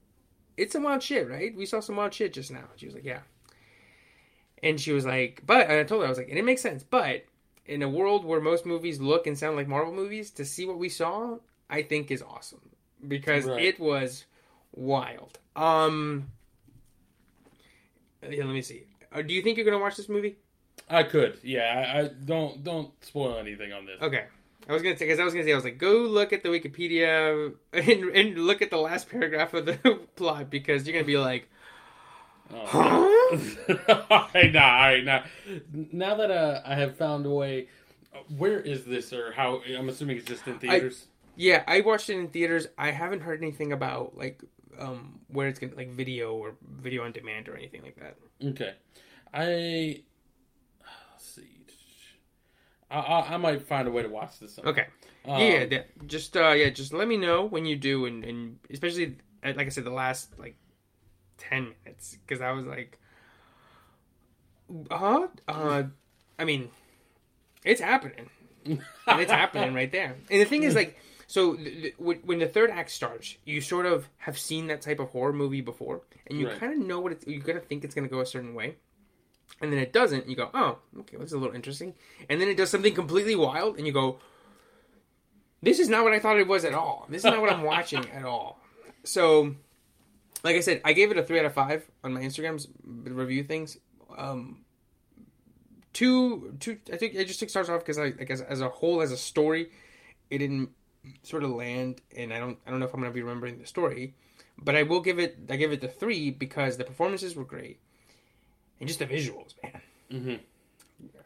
[0.57, 1.55] it's some wild shit, right?
[1.57, 2.64] We saw some wild shit just now.
[2.77, 3.20] She was like, yeah.
[4.62, 6.62] And she was like, but, and I told her, I was like, and it makes
[6.62, 7.25] sense, but
[7.69, 10.79] in a world where most movies look and sound like Marvel movies, to see what
[10.79, 12.71] we saw, I think is awesome
[13.07, 13.65] because Right.
[13.65, 14.25] it was
[14.75, 15.39] wild.
[15.55, 16.29] Um,
[18.23, 18.85] yeah, let me see.
[19.13, 20.37] Uh, do you think you're gonna watch this movie?
[20.89, 21.39] I could.
[21.43, 21.93] Yeah.
[21.95, 24.01] I, I don't don't spoil anything on this.
[24.01, 24.25] Okay.
[24.69, 26.43] I was gonna say because I was gonna say I was like go look at
[26.43, 29.77] the Wikipedia and, and look at the last paragraph of the
[30.17, 31.49] plot because you're gonna be like,
[32.53, 32.67] Oh.
[32.67, 34.07] huh?
[34.11, 35.25] all right, now, all right, now,
[35.93, 37.69] now that uh, I have found a way,
[38.15, 39.63] uh, where is this or how?
[39.77, 41.07] I'm assuming it's just in theaters.
[41.37, 42.67] Yeah, I watched it in theaters.
[42.79, 44.43] I haven't heard anything about like
[44.79, 48.17] um where it's gonna like video or video on demand or anything like that.
[48.43, 48.75] Okay,
[49.35, 50.03] I
[51.19, 51.43] see.
[52.91, 54.55] I, I I might find a way to watch this.
[54.55, 54.73] sometime.
[54.73, 54.87] Okay.
[55.27, 58.59] Um, yeah, yeah, just uh yeah, just let me know when you do and and
[58.71, 60.57] especially uh, like I said the last like
[61.38, 62.99] 10 minutes cuz I was like
[64.90, 65.29] huh?
[65.49, 65.85] Uh
[66.38, 66.70] I mean
[67.64, 68.31] it's happening.
[68.64, 68.81] and
[69.20, 70.16] it's happening right there.
[70.31, 70.96] And the thing is, like,
[71.29, 71.94] so th- th-
[72.25, 75.61] when the third act starts, you sort of have seen that type of horror movie
[75.61, 76.59] before, and you Right.
[76.59, 77.27] kind of know what it's.
[77.27, 78.77] You're gonna think it's gonna go a certain way,
[79.61, 80.22] and then it doesn't.
[80.22, 81.94] And you go, oh, okay, well, this is a little interesting.
[82.29, 84.18] And then it does something completely wild, and you go,
[85.62, 87.07] this is not what I thought it was at all.
[87.09, 88.61] This is not what I'm watching at all.
[89.05, 89.55] So,
[90.44, 93.42] like I said, I gave it a three out of five on my Instagram's review
[93.44, 93.79] things.
[94.16, 94.64] Um,
[95.92, 96.79] two, two.
[96.92, 99.16] I think I just starts off because I, I guess as a whole, as a
[99.16, 99.70] story,
[100.31, 100.70] it didn't
[101.22, 103.66] sort of land, and I don't, I don't know if I'm gonna be remembering the
[103.66, 104.14] story,
[104.59, 107.79] but I will give it, I give it the three because the performances were great,
[108.81, 109.81] and just the visuals, man.
[110.12, 110.40] Mhm.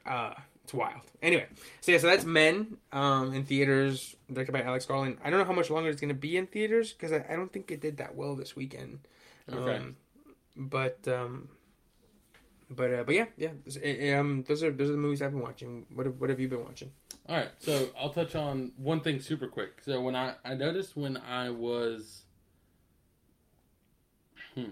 [0.06, 0.34] Uh,
[0.70, 1.02] it's wild.
[1.20, 1.46] Anyway,
[1.80, 5.18] so yeah, so that's Men um, in theaters, directed by Alex Garland.
[5.24, 7.34] I don't know how much longer it's going to be in theaters because I, I
[7.34, 9.00] don't think it did that well this weekend.
[9.52, 9.76] Okay.
[9.76, 9.96] Um,
[10.56, 11.48] but um,
[12.70, 13.50] but uh, but yeah, yeah.
[13.64, 15.86] This- eh, Um, those are those are the movies I've been watching.
[15.92, 16.92] What have, what have you been watching?
[17.28, 19.82] All right, so I'll touch on one thing super quick.
[19.82, 22.22] So when I I noticed when I was
[24.54, 24.64] hmm,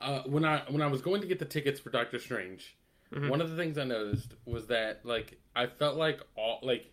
[0.00, 2.75] uh, when I when I was going to get the tickets for Doctor Strange,
[3.12, 3.30] Mhm.
[3.30, 6.90] one of the things I noticed was that like I felt like all like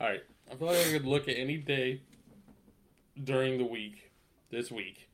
[0.00, 2.00] all right, I felt like I could look at any day
[3.22, 4.10] during the week
[4.50, 5.08] this week,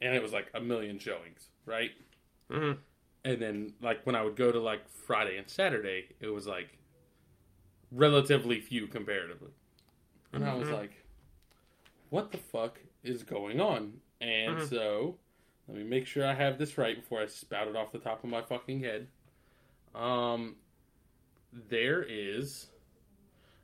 [0.00, 1.90] and it was like a million showings, right?
[2.50, 2.78] Mhm.
[3.24, 6.78] And then like when I would go to like Friday and Saturday, it was like
[7.90, 9.50] relatively few comparatively.
[10.32, 10.72] And I was Mhm.
[10.72, 11.04] like,
[12.10, 14.00] what the fuck is going on?
[14.20, 14.68] And Mhm.
[14.68, 15.18] so
[15.68, 18.24] let me make sure I have this right before I spout it off the top
[18.24, 19.08] of my fucking head.
[19.94, 20.56] Um
[21.52, 22.68] there is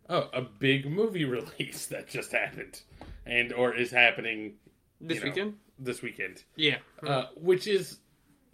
[0.09, 2.83] oh, a big movie release that just happened
[3.27, 4.55] and or is happening
[5.01, 5.25] This know.
[5.25, 5.55] weekend?
[5.79, 6.79] this weekend Yeah.
[7.07, 7.99] uh, which is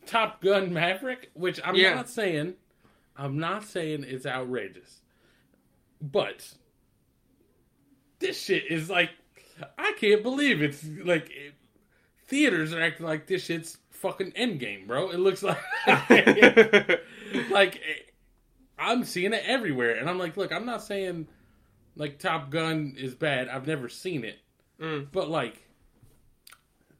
[0.06, 1.94] Top Gun Maverick, which I'm Yeah.
[1.94, 2.54] not saying,
[3.16, 5.00] I'm not saying it's outrageous,
[6.02, 6.54] but
[8.18, 9.10] this shit is like,
[9.78, 11.54] I can't believe it's like it,
[12.26, 15.10] theaters are acting like this shit's fucking Endgame, bro.
[15.10, 15.58] It looks like
[17.50, 17.80] like
[18.78, 21.28] I'm seeing it everywhere, and I'm like, look, I'm not saying
[21.96, 23.48] like Top Gun is bad.
[23.48, 24.38] I've never seen it,
[24.80, 25.08] Mm.
[25.10, 25.60] but like.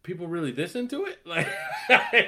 [0.03, 1.19] People really this into it?
[1.27, 1.49] Like,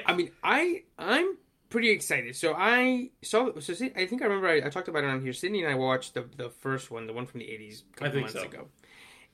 [0.07, 1.37] I mean, I I'm
[1.69, 2.35] pretty excited.
[2.35, 3.51] So I saw.
[3.59, 5.31] So see, I think I remember I, I talked about it on here.
[5.31, 8.19] Sydney and I watched the the first one, the one from the eighties, a couple
[8.21, 8.41] months so.
[8.43, 8.67] ago.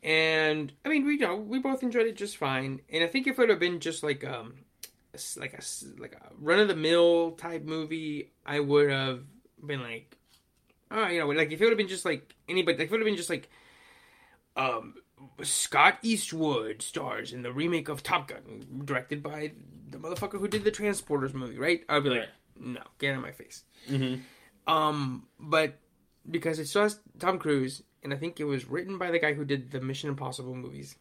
[0.03, 2.81] and I mean, we you know we both enjoyed it just fine.
[2.91, 4.55] And I think if it would have been just like um
[5.39, 5.61] like a
[6.01, 9.21] like a run of the mill type movie, I would have
[9.65, 10.17] been like,
[10.91, 12.91] oh, you know, like if it would have been just like anybody, like if it
[12.91, 13.49] would have been just like
[14.55, 14.95] um
[15.41, 19.51] Scott Eastwood stars in the remake of Top Gun, directed by
[19.89, 21.83] the motherfucker who did the Transporters movie, right?
[21.87, 23.63] I'd be like, no, get out of my face.
[23.87, 24.15] hmm
[24.67, 25.75] Um, but
[26.29, 29.45] because it's just Tom Cruise, and I think it was written by the guy who
[29.45, 30.95] did the Mission Impossible movies,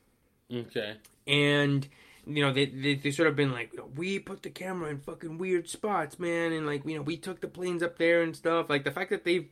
[0.52, 0.96] Okay.
[1.26, 1.88] and
[2.26, 4.90] you know they they, they sort of been like, you know, we put the camera
[4.90, 8.22] in fucking weird spots, man, and like you know we took the planes up there
[8.22, 8.70] and stuff.
[8.70, 9.48] Like the fact that they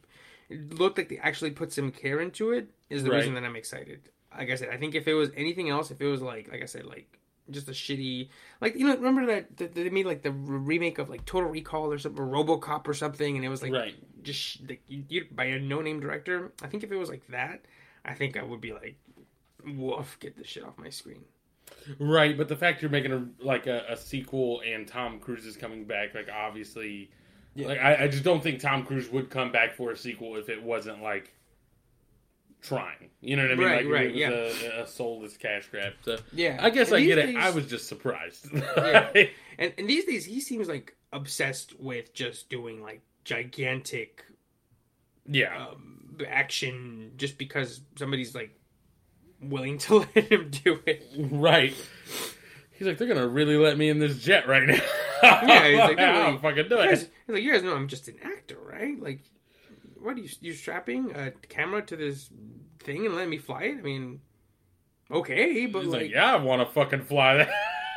[0.51, 3.19] looked like they actually put some care into it is the Right.
[3.19, 4.09] reason that I'm excited.
[4.37, 6.63] Like I said, I think if it was anything else, if it was like like
[6.63, 7.19] I said, like
[7.51, 8.29] just a shitty
[8.61, 11.93] like you know remember that, that they made like the remake of like Total Recall
[11.93, 13.95] or something, or RoboCop or something, and it was like Right.
[14.23, 16.53] just like you, you by a no name director.
[16.63, 17.63] I think if it was like that,
[18.05, 18.97] I think I would be like,
[19.67, 21.25] woof, get this shit off my screen.
[21.99, 25.57] Right, but the fact you're making a like a, a sequel and Tom Cruise is
[25.57, 27.11] coming back, like obviously,
[27.57, 30.49] like I, I just don't think Tom Cruise would come back for a sequel if
[30.49, 31.35] it wasn't like
[32.63, 33.11] trying.
[33.21, 33.67] You know what I mean?
[33.67, 35.95] Right, like right, it was a, a soulless cash grab.
[36.05, 37.37] So Yeah, I guess And I get it.
[37.37, 38.47] I was just surprised.
[38.55, 39.11] Yeah.
[39.59, 44.25] And and these days he seems like obsessed with just doing like gigantic
[45.27, 45.67] yeah.
[45.69, 48.59] um, action just because somebody's like
[49.43, 51.07] willing to let him do it.
[51.19, 51.75] Right.
[52.73, 54.81] He's like, they're gonna really let me in this jet right now.
[55.23, 57.13] Yeah, he's like, I'll really- fucking do You guys, it.
[57.27, 58.99] he's like, you guys know I'm just an actor, right?
[58.99, 59.21] Like,
[59.99, 62.31] what are you you strapping a camera to this
[62.83, 63.79] thing and letting me fly it?
[63.79, 64.21] I mean,
[65.11, 67.49] okay, but He's like, like, yeah, I want to fucking fly that.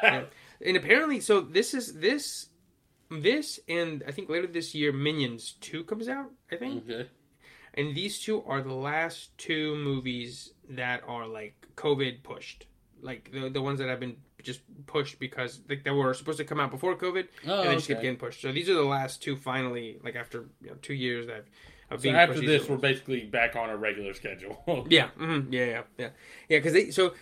[0.04, 0.24] Yeah.
[0.66, 2.48] and apparently, so this is this,
[3.10, 6.30] this, and I think later this year, Minions Two comes out.
[6.52, 7.10] I think, Okay.
[7.74, 12.66] and these two are the last two movies that are like COVID pushed,
[13.02, 16.44] like the the ones that have been just pushed because like they were supposed to
[16.44, 18.08] come out before COVID, Oh, and they just kept okay.
[18.08, 18.42] getting pushed.
[18.42, 21.46] So these are the last two finally, like after you know, two years that
[21.90, 22.48] of So being after pushed.
[22.48, 24.62] this, we're basically back on a regular schedule.
[24.90, 26.10] yeah, mhm, yeah, yeah, yeah,
[26.50, 26.58] yeah.
[26.58, 27.14] Because they so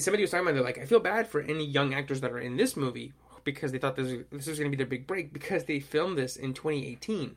[0.00, 2.38] somebody was talking about they're like I feel bad for any young actors that are
[2.40, 3.12] in this movie
[3.44, 5.78] because they thought this was, this was going to be their big break because they
[5.80, 7.36] filmed this in 2018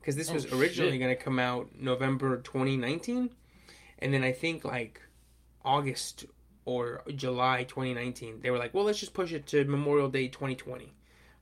[0.00, 3.30] because this was Oh, originally going to come out November 2019
[4.00, 5.00] and then I think like
[5.64, 6.26] August
[6.64, 10.92] or July 2019 they were like well let's just push it to Memorial Day 2020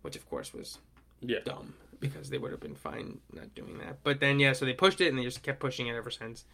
[0.02, 0.78] which of course was
[1.20, 1.38] yeah.
[1.44, 4.02] dumb because they would have been fine not doing that.
[4.02, 6.44] But then yeah, so they pushed it and they just kept pushing it ever since.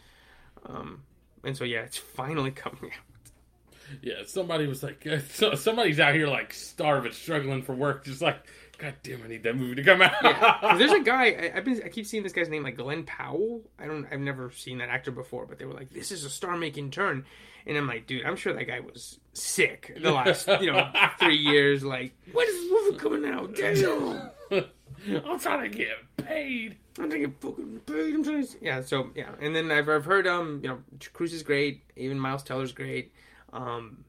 [0.66, 1.02] Um,
[1.42, 4.00] and so yeah, it's finally coming out.
[4.00, 8.38] Yeah, somebody was like, so, somebody's out here like starving, struggling for work, just like,
[8.84, 10.12] God damn, I need that movie to come out.
[10.60, 13.04] 'Cause There's a guy I, I've been I keep seeing this guy's name like Glen
[13.04, 13.62] Powell.
[13.78, 16.30] I don't I've never seen that actor before, but they were like, this is a
[16.30, 17.24] star making turn.
[17.66, 21.38] And I'm like, dude, I'm sure that guy was sick the last, you know, three
[21.38, 21.82] years.
[21.82, 23.54] Like, when is this movie coming out?
[23.56, 24.30] Damn.
[25.26, 26.76] I'm trying to get paid.
[26.98, 28.14] I'm trying to get fucking paid.
[28.14, 28.52] I'm trying to...
[28.60, 30.78] Yeah, so yeah, and then I've I've heard um you know
[31.14, 33.12] Cruise is great, even Miles Teller's great.
[33.54, 34.04] Um,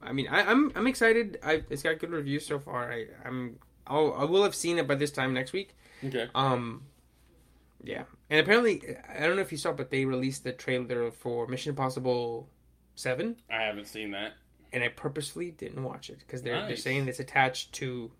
[0.00, 1.40] I mean I, I'm I'm excited.
[1.42, 2.92] I it's got good reviews so far.
[2.92, 3.58] I I'm
[3.90, 5.76] I'll, I will have seen it by this time next week.
[6.04, 6.28] Okay.
[6.34, 6.84] Um,
[7.82, 8.82] yeah, and apparently
[9.18, 12.48] I don't know if you saw, but they released the trailer for Mission Impossible
[12.94, 14.32] Seven, I haven't seen that.
[14.72, 18.10] and I purposefully didn't watch it because they're they're saying it's attached to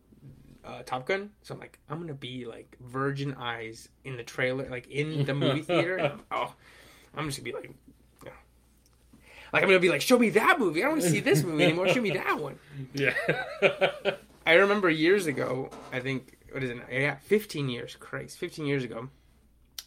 [0.64, 1.30] uh, Top Gun.
[1.42, 5.34] So I'm like, I'm gonna be like virgin eyes in the trailer, like in the
[5.34, 6.00] movie theater.
[6.00, 6.54] I'm- oh,
[7.14, 7.70] I'm just gonna be like,
[9.52, 10.80] like I'm gonna be like, show me that movie.
[10.80, 11.88] I don't want to see this movie anymore.
[11.88, 12.58] Show me that one.
[12.94, 13.14] Yeah.
[14.50, 16.76] I remember years ago, I think what is it?
[16.78, 16.84] now?
[16.90, 17.96] Yeah, 15 years.
[18.00, 19.08] Christ, 15 years ago,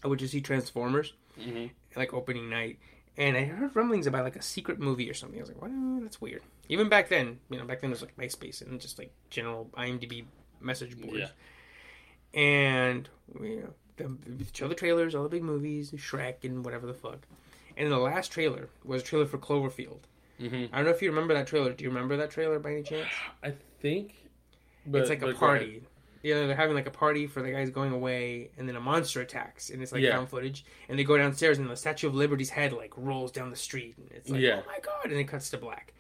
[0.04, 1.72] I went to see Transformers, Mhm.
[1.98, 2.80] like opening night,
[3.18, 5.38] and I heard rumblings about like a secret movie or something.
[5.40, 6.42] I was like, well, that's weird.
[6.70, 9.70] Even back then, you know, back then it was like MySpace and just like general
[9.76, 10.26] IMDb
[10.62, 11.20] message boards.
[11.20, 11.30] Yeah.
[12.34, 13.10] And
[13.42, 17.28] you know, the, show the trailers, all the big movies, Shrek and whatever the fuck.
[17.76, 20.02] And the last trailer was a trailer for Cloverfield.
[20.40, 20.70] Mhm.
[20.72, 21.74] I don't know if you remember that trailer.
[21.74, 23.10] Do you remember that trailer by any chance?
[23.44, 24.16] I think.
[24.86, 25.60] But, it's like a but go ahead.
[25.60, 25.84] party.
[26.24, 29.20] Yeah, they're having like a party for the guys going away, and then a monster
[29.22, 30.16] attacks, and it's like Yeah.
[30.16, 30.64] found footage.
[30.88, 33.96] And they go downstairs, and the Statue of Liberty's head like rolls down the street,
[33.98, 34.62] and it's like, Yeah.
[34.64, 35.06] oh my god!
[35.12, 35.94] And it cuts to black.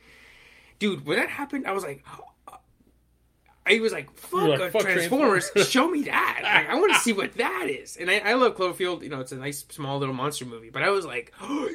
[0.79, 2.05] Dude, when that happened, I was like,
[3.65, 6.39] I was like, fuck, like, "Fuck Transformers, Transformers." show me that.
[6.43, 7.95] Like, I want to see what that is.
[7.95, 9.03] And I, I love Cloverfield.
[9.03, 11.65] You know, it's a nice small little monster movie, but I was like, uh,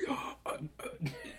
[0.45, 0.57] uh,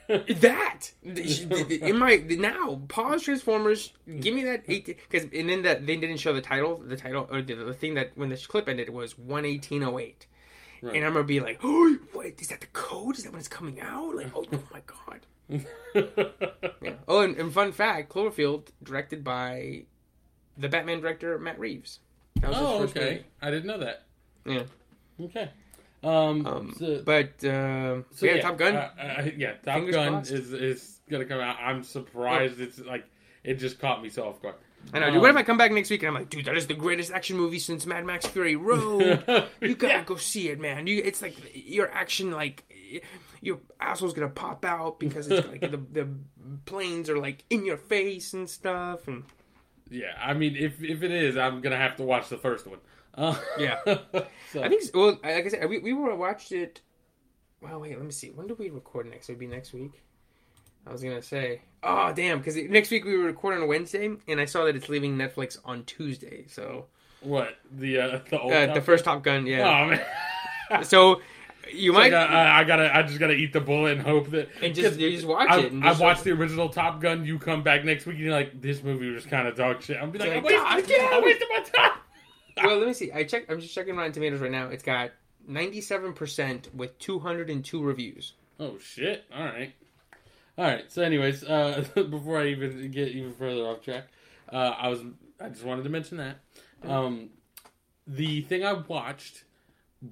[0.09, 3.93] that in my now pause Transformers.
[4.19, 6.77] Give me that eight because and then that they didn't show the title.
[6.77, 9.99] The title or the, the thing that when this clip ended was one eighteen oh
[9.99, 10.25] eight,
[10.81, 10.95] Right.
[10.95, 13.17] and I'm gonna be like, oh, wait, is that the code?
[13.17, 14.15] Is that when it's coming out?
[14.15, 15.25] Like, oh, oh my god.
[16.81, 16.93] Yeah.
[17.07, 19.83] Oh, and, and fun fact, Cloverfield, directed by
[20.57, 21.99] the Batman director Matt Reeves.
[22.35, 23.25] That was his oh, first okay.
[23.41, 24.03] I didn't know that.
[24.45, 24.63] Yeah.
[25.21, 25.49] Okay.
[26.03, 28.75] Um, Um, so, but um, so yeah, Top Gun.
[28.75, 30.31] uh, uh, yeah, Top Fingers Gun crossed.
[30.31, 31.57] is is gonna come out.
[31.59, 32.59] I'm surprised.
[32.61, 33.05] It's like
[33.43, 34.55] it just caught me so off guard.
[34.93, 35.15] I know, dude.
[35.15, 36.73] um, What if I come back next week and I'm like, dude, that is the
[36.73, 39.23] greatest action movie since Mad Max Fury Road.
[39.61, 40.03] You gotta Yeah.
[40.05, 40.87] go see it, man.
[40.87, 42.63] You, it's like your action, like
[43.41, 46.07] your asshole's gonna pop out because it's like the the
[46.65, 49.23] planes are like in your face and stuff, and
[49.91, 52.79] Yeah, I mean, if if it is, I'm gonna have to watch the first one.
[53.19, 53.79] Uh, Yeah.
[54.51, 56.81] so, I think well, like I said, we we were watched it.
[57.61, 58.29] Well, wait, let me see.
[58.29, 59.27] When do we record next?
[59.29, 60.01] It would be next week.
[60.87, 64.39] I was gonna say, oh damn, because next week we were recording on Wednesday, and
[64.39, 66.45] I saw that it's leaving Netflix on Tuesday.
[66.47, 66.85] So
[67.21, 69.67] what the uh, the old uh, the first Top Gun, yeah.
[69.69, 70.01] Oh man.
[70.85, 71.21] So
[71.73, 74.29] you Like, might uh, I, I gotta, I just gotta eat the bullet and hope
[74.29, 74.49] that.
[74.61, 75.73] and just you just watch I, it.
[75.83, 77.25] I watched the original Top Gun.
[77.25, 79.97] You come back next week, and you're like, "This movie was kind of dog shit."
[80.01, 81.99] I'm be like, Like, "I'm wasting, God damn I'm it." wasting my time."
[82.63, 83.11] Well, let me see.
[83.11, 83.45] I check.
[83.49, 84.67] I'm just checking Rotten Tomatoes right now.
[84.67, 85.11] It's got
[85.47, 88.33] 97 percent with 202 reviews.
[88.59, 89.23] Oh shit!
[89.33, 89.73] All right,
[90.57, 90.91] all right.
[90.91, 94.07] So, anyways, uh, before I even get even further off track,
[94.51, 94.99] uh, I was
[95.39, 96.37] I just wanted to mention that
[96.85, 97.29] um,
[98.05, 99.45] the thing I watched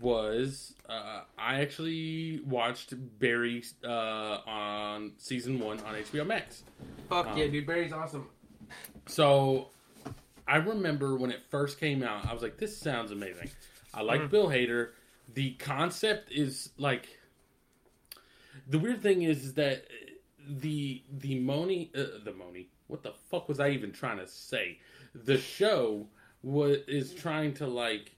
[0.02, 6.63] was uh, I actually watched Barry uh, on season one on HBO Max.
[7.10, 7.65] Fuck Um, yeah, dude!
[7.67, 8.30] Barry's awesome.
[9.08, 9.69] So
[10.47, 13.49] I remember when it first came out, I was like, "This sounds amazing."
[13.93, 14.89] I like Bill Hader.
[15.33, 17.07] The concept is like
[18.67, 19.86] the weird thing is, is that
[20.47, 24.79] the the Moni uh, the Moni what the fuck was I even trying to say?
[25.13, 26.07] The show
[26.41, 28.15] was is trying to like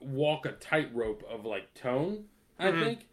[0.00, 2.24] walk a tightrope of like tone,
[2.58, 3.08] I think,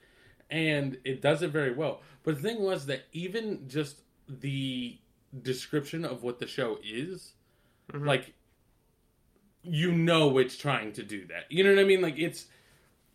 [0.50, 2.02] and it does it very well.
[2.24, 4.98] But the thing was that even just the
[5.42, 7.34] description of what the show is,
[7.94, 8.34] like
[9.64, 11.46] you know it's trying to do that.
[11.50, 12.02] You know what I mean?
[12.02, 12.48] Like it's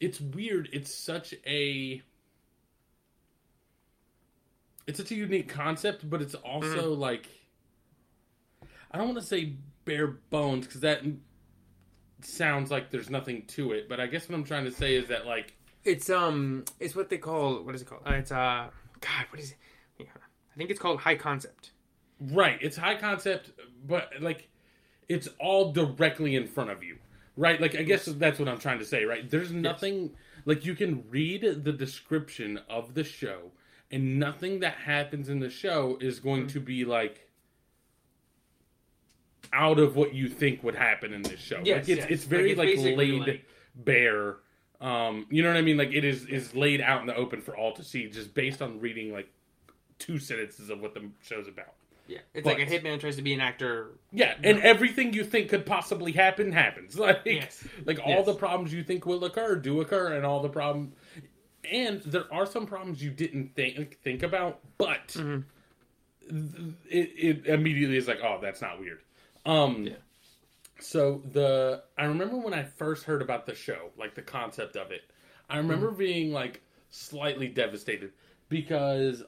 [0.00, 0.68] it's weird.
[0.72, 2.02] It's such a
[4.86, 7.28] it's such a unique concept, but it's also like
[8.90, 9.54] I don't want to say
[9.84, 11.02] bare bones because that
[12.22, 13.88] sounds like there's nothing to it.
[13.88, 15.54] But I guess what I'm trying to say is that like
[15.84, 18.02] It's um, it's what they call what is it called?
[18.06, 18.68] Uh, it's uh,
[19.00, 19.56] God, what is it?
[20.00, 21.70] I think it's called high concept.
[22.20, 22.58] Right.
[22.60, 23.52] It's high concept,
[23.86, 24.48] but like
[25.08, 26.98] it's all directly in front of you.
[27.36, 27.60] Right?
[27.60, 29.28] Like I guess that's what I'm trying to say, right?
[29.30, 30.10] There's nothing
[30.44, 33.52] like you can read the description of the show
[33.90, 36.48] and nothing that happens in the show is going Mm-hmm.
[36.54, 37.28] to be like
[39.52, 41.60] out of what you think would happen in this show.
[41.64, 42.06] Yes, like it's yes.
[42.10, 44.36] it's very Like, like, it's basically, laid like- bare.
[44.80, 45.76] Um, you know what I mean?
[45.76, 48.60] Like it is is laid out in the open for all to see, just based
[48.62, 49.28] on reading like
[49.98, 51.74] two sentences of what the show's about.
[52.08, 53.90] Yeah, it's But- like a hitman tries to be an actor.
[54.12, 56.98] Yeah, and everything you think could possibly happen happens.
[56.98, 57.62] Like, Yes.
[57.84, 58.26] like all Yes.
[58.26, 60.94] the problems you think will occur do occur, and all the problem,
[61.70, 65.40] and there are some problems you didn't think think about, but Mm-hmm.
[66.30, 67.12] th- it,
[67.44, 69.02] it immediately is like, oh, that's not weird.
[69.46, 69.92] Um, Yeah.
[70.80, 74.92] So the I remember when I first heard about the show, like the concept of
[74.92, 75.02] it,
[75.50, 75.98] I remember Mm-hmm.
[75.98, 78.12] being like slightly devastated
[78.48, 79.22] because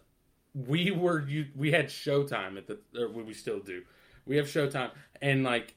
[0.55, 3.83] we were you we had Showtime at the or we still do.
[4.27, 4.91] We have Showtime
[5.23, 5.75] and like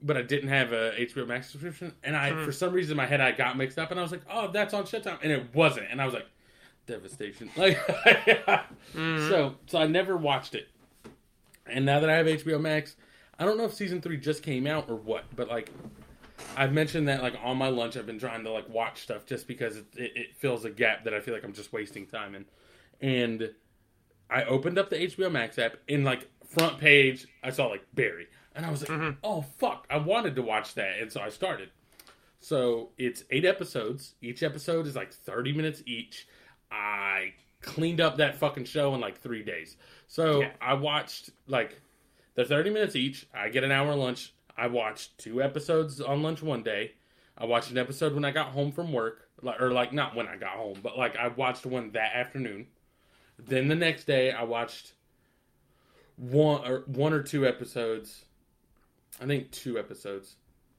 [0.00, 2.44] but I didn't have a HBO Max subscription and I Mm-hmm.
[2.44, 4.48] for some reason in my head I got mixed up and I was like, "Oh,
[4.50, 5.86] that's on Showtime." And it wasn't.
[5.90, 6.26] And I was like,
[6.86, 7.50] devastation.
[7.56, 7.76] Like
[8.94, 9.28] Mm-hmm.
[9.28, 10.68] so so I never watched it.
[11.66, 12.96] And now that I have HBO Max,
[13.38, 15.70] I don't know if season 3 just came out or what, but like
[16.56, 19.46] I've mentioned that like on my lunch I've been trying to like watch stuff just
[19.46, 22.34] because it, it, it fills a gap that I feel like I'm just wasting time
[22.34, 22.44] in.
[23.00, 23.50] And
[24.30, 28.26] I opened up the HBO Max app in like front page I saw like Barry
[28.54, 29.10] and I was like, mm-hmm.
[29.22, 31.70] "Oh fuck, I wanted to watch that." And so I started.
[32.40, 34.14] So, it's 8 episodes.
[34.22, 36.28] Each episode is like 30 minutes each.
[36.70, 39.76] I cleaned up that fucking show in like 3 days.
[40.06, 40.52] So, Yeah.
[40.60, 41.80] I watched like
[42.34, 43.26] they're 30 minutes each.
[43.34, 44.34] I get an hour lunch.
[44.56, 46.92] I watched two episodes on lunch one day.
[47.36, 49.28] I watched an episode when I got home from work,
[49.60, 52.66] or like not when I got home, but like I watched one that afternoon.
[53.38, 54.92] Then the next day, I watched
[56.16, 58.24] one or one or two episodes.
[59.20, 60.36] I think two episodes.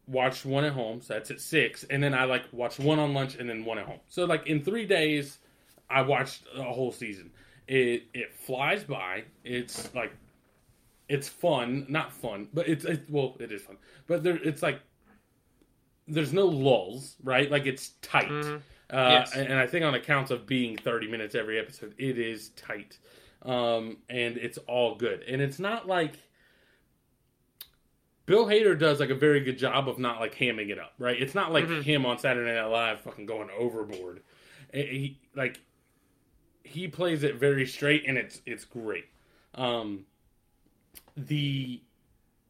[0.07, 3.13] Watched one at home, so that's at six, and then I like watched one on
[3.13, 3.99] lunch and then one at home.
[4.07, 5.37] So like in three days,
[5.89, 7.31] I watched a whole season.
[7.67, 9.25] It it flies by.
[9.43, 10.11] It's like
[11.07, 13.77] it's fun, not fun, but it's it, well, it is fun.
[14.07, 14.79] But there, it's like
[16.07, 17.49] there's no lulls, right?
[17.51, 18.29] Like it's tight.
[18.29, 18.61] Mhm.
[18.89, 19.35] Uh, Yes.
[19.35, 22.97] and, I think on accounts of being 30 minutes every episode, it is tight.
[23.43, 25.23] Um, and it's all good.
[25.23, 26.13] And it's not like
[28.25, 31.19] Bill Hader does like a very good job of not like hamming it up, right?
[31.19, 31.81] It's not like Mhm.
[31.83, 34.21] him on Saturday Night Live fucking going overboard.
[34.73, 35.59] He like
[36.63, 39.05] he plays it very straight and it's it's great.
[39.55, 40.05] Um,
[41.17, 41.81] the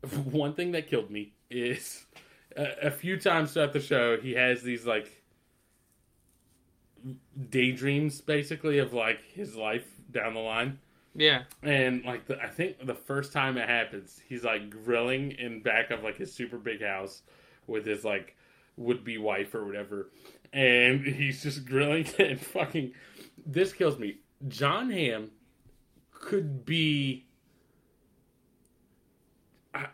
[0.25, 2.05] one thing that killed me is
[2.57, 5.18] a, a few times throughout the show he has these like
[7.49, 10.79] daydreams basically of like his life down the line.
[11.15, 11.43] Yeah.
[11.63, 15.89] and like the, i think the first time it happens he's like grilling in back
[15.89, 17.23] of like his super big house
[17.65, 18.37] with his like
[18.79, 20.09] would-be wife or whatever.
[20.53, 22.93] And he's just grilling and fucking
[23.45, 24.17] this kills me.
[24.47, 25.29] John Hamm
[26.11, 27.25] could be
[29.73, 29.87] I-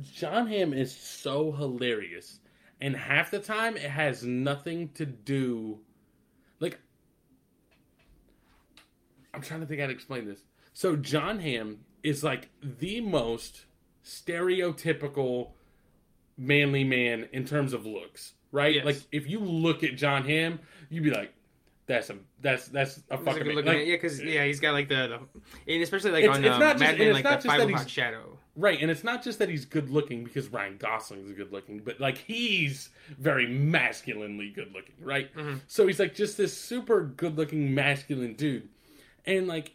[0.00, 2.40] john Hamm is so hilarious.
[2.80, 5.78] And half the time it has nothing to do
[6.60, 6.78] like
[9.34, 10.40] i'm trying to think how to explain this
[10.72, 13.64] so john Hamm is like the most
[14.04, 15.50] stereotypical
[16.36, 18.84] manly man in terms of looks right Yes.
[18.84, 20.58] like if you look at john Hamm,
[20.90, 21.32] you'd be like
[21.86, 23.86] that's a that's that's a fucking looking Like, man.
[23.86, 25.18] yeah, because yeah, he's got like the,
[25.66, 27.24] the and especially like It's- on it's um, not just- Mad and Men, it's like
[27.24, 28.38] not the Five O'clock Shadow.
[28.56, 31.80] Right, and it's not just that he's good looking because Ryan Gosling is good looking,
[31.80, 35.34] but like he's very masculinely good looking, right?
[35.34, 35.60] Mhm.
[35.66, 38.68] So he's like just this super good looking masculine dude.
[39.26, 39.74] And like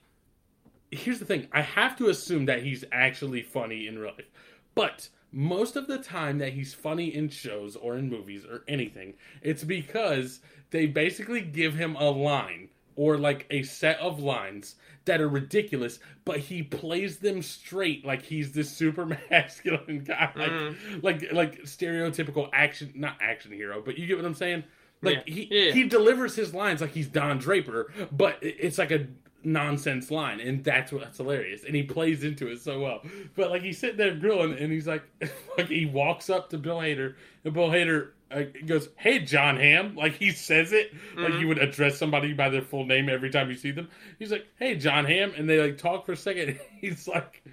[0.91, 4.29] here's the thing, I have to assume that he's actually funny in real life.
[4.73, 9.13] But most of the time that he's funny in shows or in movies or anything,
[9.43, 10.39] it's because
[10.71, 14.75] they basically give him a line or like a set of lines
[15.05, 20.51] that are ridiculous, but he plays them straight like he's this super masculine guy, like
[20.51, 21.03] Mhm.
[21.03, 24.63] like like stereotypical action, not action hero, but you get what I'm saying.
[25.03, 25.33] Like Yeah.
[25.33, 25.71] he Yeah.
[25.73, 29.05] he delivers his lines like he's Don Draper, but it's like a
[29.43, 31.63] nonsense line, and that's what's hilarious.
[31.63, 33.01] And he plays into it so well.
[33.35, 35.03] But like he's sitting there grilling, and he's like,
[35.57, 39.95] like he walks up to Bill Hader, and Bill Hader uh, goes, "Hey, John Hamm,"
[39.95, 41.39] like he says it like Mhm.
[41.41, 43.89] you would address somebody by their full name every time you see them.
[44.19, 46.59] He's like, "Hey, John Hamm," and they like talk for a second.
[46.81, 47.43] He's like,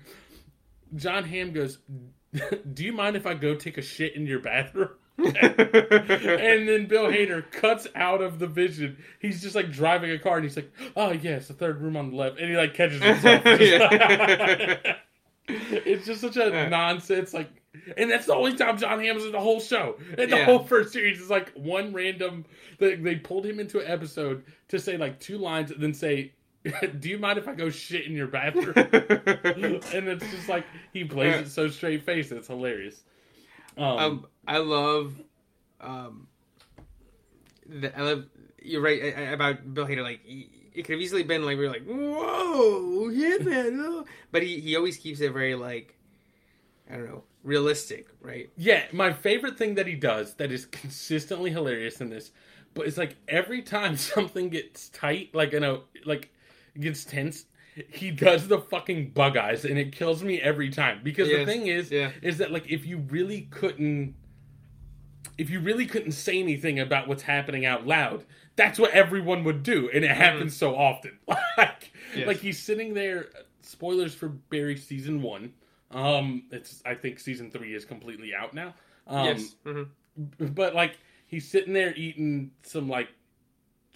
[0.95, 1.79] John Hamm goes,
[2.75, 7.07] "Do you mind if I go take a shit in your bathroom?" and then Bill
[7.07, 8.99] Hader cuts out of the vision.
[9.19, 12.11] He's just like driving a car, and he's like, "Oh yes, the third room on
[12.11, 13.43] the left," and he like catches himself.
[15.49, 17.49] it's just such a nonsense, like,
[17.97, 19.97] and that's the only time John Hamm is in the whole show.
[20.19, 20.45] And the Yeah.
[20.45, 22.45] whole first series is like one random.
[22.79, 26.33] They, they pulled him into an episode to say like two lines, and then say,
[27.01, 31.05] "Do you mind if I go shit in your bathroom?" and it's just like he
[31.05, 32.33] plays it so straight faced.
[32.33, 33.03] It's hilarious.
[33.79, 35.15] Um, um, I love,
[35.81, 36.29] um,
[37.67, 38.25] the, I love.
[38.63, 40.03] You're right I- I- about Bill Hader.
[40.03, 44.43] Like it could have easily been like we are like, whoa, yeah, man, oh." but
[44.43, 45.97] he he always keeps it very like,
[46.91, 48.51] I don't know, realistic, right?
[48.57, 52.31] Yeah, my favorite thing that he does that is consistently hilarious in this,
[52.75, 56.31] but it's like every time something gets tight, like you know, like
[56.79, 57.47] gets tense,
[57.89, 61.01] he does the fucking bug eyes, and it kills me every time.
[61.03, 62.11] Because the thing is, yeah.
[62.23, 64.15] is that like if you really couldn't,
[65.39, 68.25] if you really couldn't say anything about what's happening out loud,
[68.57, 71.19] that's what everyone would do, and it happens so often.
[71.59, 72.27] like, Yes.
[72.27, 73.27] like he's sitting there.
[73.63, 75.53] Spoilers for Barry season one.
[75.91, 78.75] Um, it's I think season three is completely out now.
[79.07, 79.55] Um, yes.
[79.65, 79.83] hmm
[80.39, 83.09] but like he's sitting there eating some like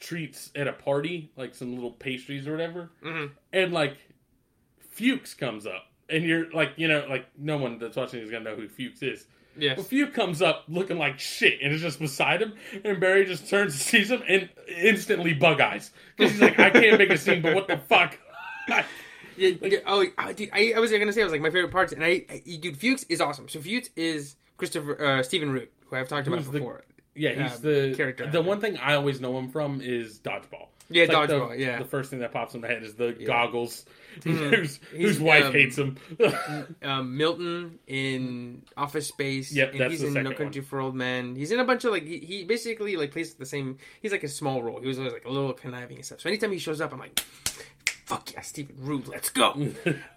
[0.01, 3.97] treats at a party, like some little pastries or whatever, hmm and like
[4.91, 8.45] Fuchs comes up, and you're like, you know, like no one that's watching is gonna
[8.45, 9.27] know who Fuchs is.
[9.57, 9.77] Yes.
[9.77, 13.49] But Fuchs comes up looking like shit, and is just beside him, and Barry just
[13.51, 17.19] turns and sees him, and instantly bug eyes because he's like, I can't make a
[17.19, 18.19] scene, but what the fuck?
[19.37, 21.95] Yeah, yeah, oh, dude, I, I was gonna say I was like my favorite parts,
[21.95, 23.49] and I, I dude, Fuchs is awesome.
[23.49, 26.85] So Fuchs is Christopher uh, Stephen Root, who I've talked about Who's the- before.
[27.15, 30.67] yeah, he's Uh, the character The one thing I always know him from is dodgeball.
[30.91, 31.79] Yeah, It's like the- yeah.
[31.79, 33.27] the first thing that pops in my head is the Yeah.
[33.27, 33.85] goggles.
[34.23, 34.79] Mhm.
[34.91, 35.97] whose wife um, hates him.
[36.83, 39.53] um, Milton in Office Space.
[39.53, 41.37] Yep, and he's in No Country for Old Men.
[41.37, 43.79] He's in a bunch of like he, he basically like plays the same.
[44.03, 44.81] He's like a small role.
[44.81, 46.21] He was always like a little conniving and stuff.
[46.21, 47.21] So anytime he shows up, I'm like,
[48.07, 49.69] fuck yeah, Stephen Root, let's go.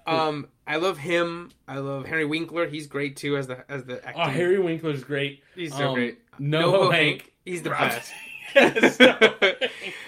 [0.08, 1.52] um, I love him.
[1.68, 2.66] I love Henry Winkler.
[2.68, 4.24] He's great too as the as the acting.
[4.24, 5.44] oh, Harry Winkler's great.
[5.56, 6.18] He's so Um, great.
[6.40, 7.32] No, NoHo Hank.
[7.46, 8.12] He's the Rob- best.
[8.56, 8.98] Yes.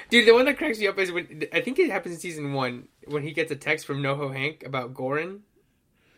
[0.09, 2.53] Dude, the one that cracks me up is when I think it happens in season
[2.53, 5.39] one when he gets a text from NoHo Hank about Goran.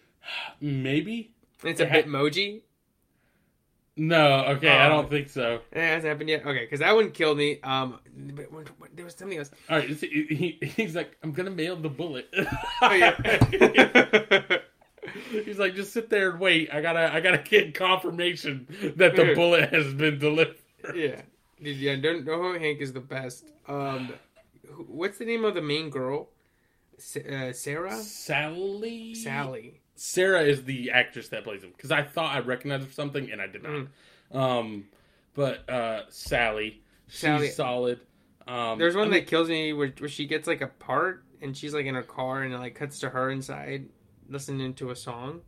[0.61, 1.31] Maybe.
[1.61, 2.01] And it's a Yeah.
[2.03, 2.61] Bitmoji.
[3.99, 4.89] No, okay, I Oh.
[4.89, 5.61] don't think so.
[5.71, 6.45] It hasn't happened yet.
[6.45, 7.59] Okay, because that one killed me.
[7.63, 9.49] Um, but when, when, there was something else.
[9.69, 12.31] All right, he, he's like, I'm gonna mail the bullet.
[12.81, 13.15] Oh yeah.
[15.31, 16.69] he's like, just sit there and wait.
[16.71, 18.67] I gotta, I gotta get confirmation
[18.97, 20.57] that the bullet has been delivered.
[20.93, 21.21] yeah.
[21.59, 21.95] Yeah.
[21.95, 23.49] Don't know who Hank is the best.
[23.67, 24.13] Um,
[24.87, 26.29] what's the name of the main girl?
[26.97, 27.95] Sa- uh, Sarah.
[27.97, 29.13] Sally.
[29.15, 29.81] Sally.
[29.95, 33.47] Sarah is the actress that plays him because I thought I recognized something and I
[33.47, 33.87] did not.
[34.31, 34.85] Um,
[35.33, 37.49] but uh, Sally, she's Sally.
[37.49, 37.99] solid.
[38.47, 41.23] Um, There's one I mean, that kills me where, where she gets like a part
[41.41, 43.89] and she's like in her car and it like cuts to her inside
[44.29, 45.41] listening to a song.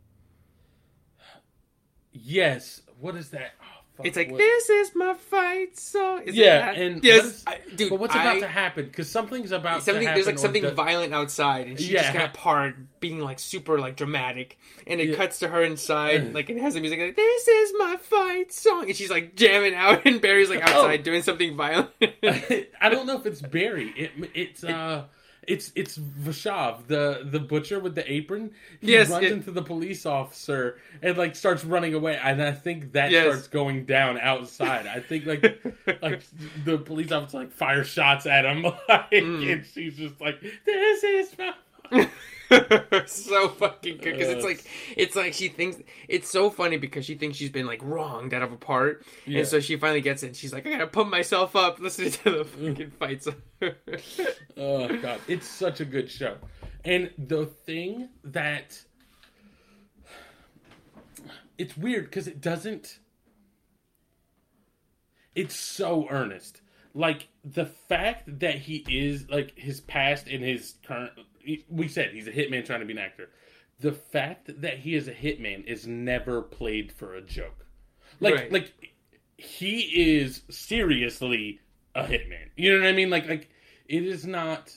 [2.12, 2.82] yes.
[2.98, 3.52] What is that?
[3.62, 6.22] Oh, It's like what- this is my fight song.
[6.24, 7.90] Is Yeah, and yes, I, dude.
[7.90, 8.86] But what's about I- to happen?
[8.86, 10.14] Because something's about something to happen.
[10.16, 12.02] there's like something violent outside and she's Yeah.
[12.02, 15.16] just got a part being like super like dramatic and it Yeah.
[15.16, 18.84] cuts to her inside like it has the music like this is my fight song
[18.88, 21.02] and she's like jamming out and Barry's like outside Oh.
[21.02, 23.92] doing something violent I don't know if it's Barry.
[23.96, 25.04] It, it's uh,
[25.48, 28.52] it's it's Vashav, the the butcher with the apron.
[28.80, 32.52] He Yes, runs it- into the police officer and like starts running away, and I
[32.52, 33.26] think that Yes.
[33.26, 34.86] starts going down outside.
[34.86, 35.42] I think like
[36.02, 36.22] like
[36.64, 39.52] the police officer like fires shots at him, like, Mm.
[39.52, 41.52] and she's just like, "This is my."
[43.06, 44.64] so fucking good because it's like
[44.96, 45.78] it's like she thinks
[46.08, 49.40] it's so funny because she thinks she's been like wronged out of a part Yeah.
[49.40, 52.10] and so she finally gets it and she's like I gotta pump myself up listening
[52.10, 52.68] to the mm.
[52.70, 53.28] fucking fights
[54.56, 56.36] Oh god, it's such a good show.
[56.84, 58.82] And the thing that
[61.56, 62.98] it's weird because it doesn't
[65.34, 66.62] it's so earnest.
[66.94, 71.12] Like the fact that he is like his past and his current
[71.68, 73.28] we said he's a hitman trying to be an actor.
[73.80, 77.66] The fact that he is a hitman is never played for a joke.
[78.20, 78.52] Like Right.
[78.52, 78.72] like
[79.36, 79.80] he
[80.18, 81.60] is seriously
[81.94, 82.48] a hitman.
[82.56, 83.10] You know what I mean?
[83.10, 83.48] Like like
[83.88, 84.72] it is not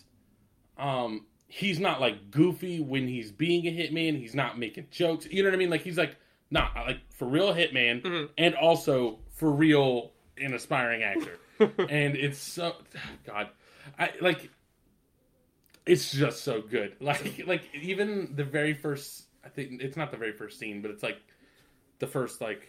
[0.78, 4.18] um he's not like goofy when he's being a hitman.
[4.18, 5.28] He's not making jokes.
[5.30, 5.70] You know what I mean?
[5.70, 6.16] Like he's like
[6.50, 8.30] not like for real hitman Mhm.
[8.38, 11.38] and also for real an aspiring actor.
[11.60, 12.76] and it's so
[13.26, 13.50] God,
[14.00, 14.50] I like.
[15.86, 16.96] It's just so good.
[17.02, 19.24] Like like even the very first.
[19.46, 21.20] I think it's not the very first scene, but it's like
[22.00, 22.68] the first like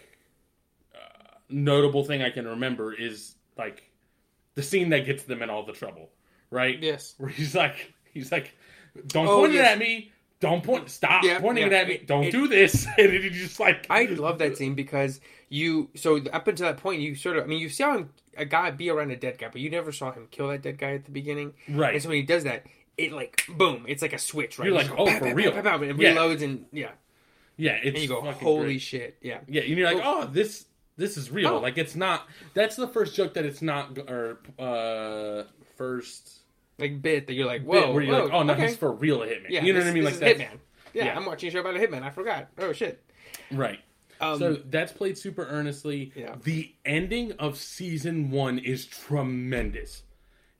[0.95, 0.99] uh,
[1.49, 3.83] notable thing I can remember is like
[4.55, 6.11] the scene that gets them in all the trouble,
[6.51, 6.79] right?
[6.83, 8.55] yes Where he's like, he's like,
[9.07, 10.11] don't Oh, point it at me.
[10.41, 10.91] Don't point.
[10.91, 11.79] Stop Yeah, pointing yeah.
[11.79, 11.99] it at me.
[12.05, 12.87] Don't it- do this.
[12.99, 17.01] And he's just like, I love that scene because you so up until that point
[17.01, 19.49] you sort of I mean you saw him a guy be around a dead guy
[19.53, 21.95] but you never saw him kill that dead guy at the beginning right.
[21.95, 24.81] and so when he does that it like boom it's like a switch right You're
[24.81, 25.53] You like, oh, for real.
[25.53, 26.15] it Yeah.
[26.15, 26.91] reloads and yeah
[27.57, 28.81] yeah, it's and you go holy great.
[28.83, 30.67] shit yeah Yeah, and you're like, oh, this
[30.97, 31.49] this is real.
[31.49, 31.59] Oh.
[31.59, 32.29] Like it's not.
[32.55, 35.43] That's the first joke that it's not, or uh,
[35.77, 36.31] first
[36.79, 38.67] like bit that you're like whoa where you're whoa, like, oh no, okay.
[38.69, 39.47] he's for real a hitman.
[39.51, 40.05] yeah you know this- what I mean?
[40.05, 40.59] Like Hitman
[40.93, 41.17] yeah, yeah.
[41.17, 43.03] I'm watching a show about a hitman I forgot oh shit
[43.53, 43.79] right.
[44.21, 46.13] um, so that's played super earnestly.
[46.17, 46.35] Yeah.
[46.43, 50.03] The ending of season one is tremendous.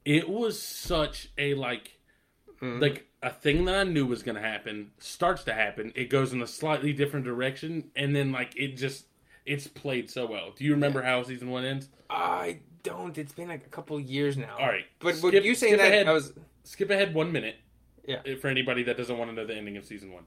[0.05, 1.93] It was such a like,
[2.61, 2.81] Mhm.
[2.81, 5.93] like a thing that I knew was going to happen starts to happen.
[5.95, 9.07] It goes in a slightly different direction, and then like it just
[9.47, 10.53] it's played so well.
[10.57, 11.89] Do you remember how season one ends?
[12.11, 15.79] I don't it's been like a couple years now All right, but skip- you saying
[15.79, 16.07] that ahead.
[16.09, 16.33] I was
[16.65, 17.57] skip ahead one minute.
[18.07, 18.21] Yeah.
[18.31, 20.25] uh, For anybody that doesn't want to know the ending of season one.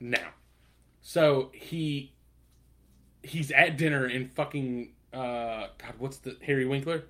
[0.00, 0.30] Now,
[1.02, 2.12] so he
[3.22, 7.04] he's at dinner in fucking uh God, what's the Harry Winkler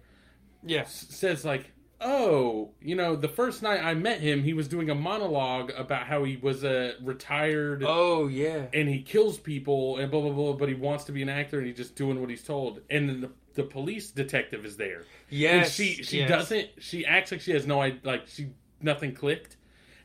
[0.67, 1.71] yes S- says like,
[2.05, 6.07] oh, you know, the first night I met him, he was doing a monologue about
[6.07, 10.53] how he was a retired oh yeah and he kills people and blah blah blah,
[10.53, 12.81] but he wants to be an actor and he's just doing what he's told.
[12.91, 15.05] And then the, the police detective is there.
[15.31, 16.29] yes and she she yes.
[16.29, 18.49] doesn't she acts like she has no idea like she
[18.81, 19.57] nothing clicked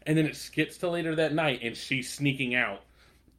[0.05, 2.81] and then it skips to later that night and she's sneaking out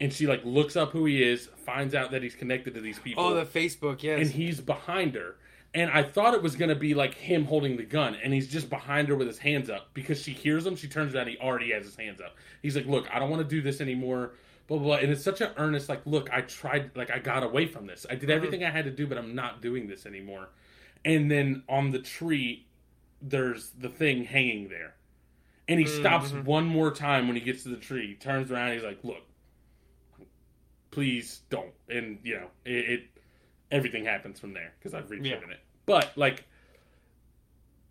[0.01, 2.99] and she like looks up who he is finds out that he's connected to these
[2.99, 5.37] people oh the Facebook yes and he's behind her
[5.75, 8.49] and i thought it was going to be like him holding the gun and he's
[8.49, 11.37] just behind her with his hands up because she hears him she turns around he
[11.39, 12.37] already has his hands up.
[12.63, 14.33] He's like look i don't want to do this anymore
[14.67, 17.43] blah, blah blah and it's such an earnest like look i tried like i got
[17.43, 18.05] away from this.
[18.11, 20.49] I did everything i had to do but i'm not doing this anymore.
[21.05, 22.67] And then on the tree
[23.23, 24.95] there's the thing hanging there.
[25.69, 26.45] And he stops Mhm.
[26.45, 29.23] one more time when he gets to the tree turns around he's like look
[30.91, 33.03] please don't and you know it, it
[33.71, 36.45] everything happens from there because i've rewritten it but like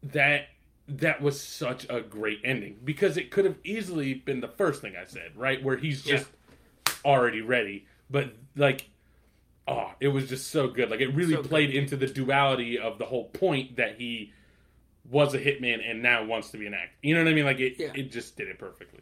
[0.03, 0.47] that
[0.88, 4.93] that was such a great ending because it could have easily been the first thing
[4.99, 6.17] i said right where he's Yeah.
[6.17, 6.30] just
[7.05, 8.89] already ready but like
[9.71, 10.89] oh, it was just so good.
[10.89, 11.49] Like it really So good.
[11.51, 14.34] played into the duality of the whole point that he
[15.07, 16.89] was a hitman and now wants to be an actor.
[17.03, 17.45] You know what I mean?
[17.45, 17.91] Like it, Yeah.
[17.93, 19.01] it just did it perfectly.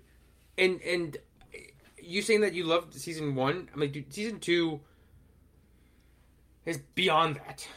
[0.57, 1.15] And and
[1.53, 1.59] eh,
[2.03, 3.69] you saying that you loved season one?
[3.73, 4.81] I mean, dude, season two
[6.67, 7.67] is beyond that.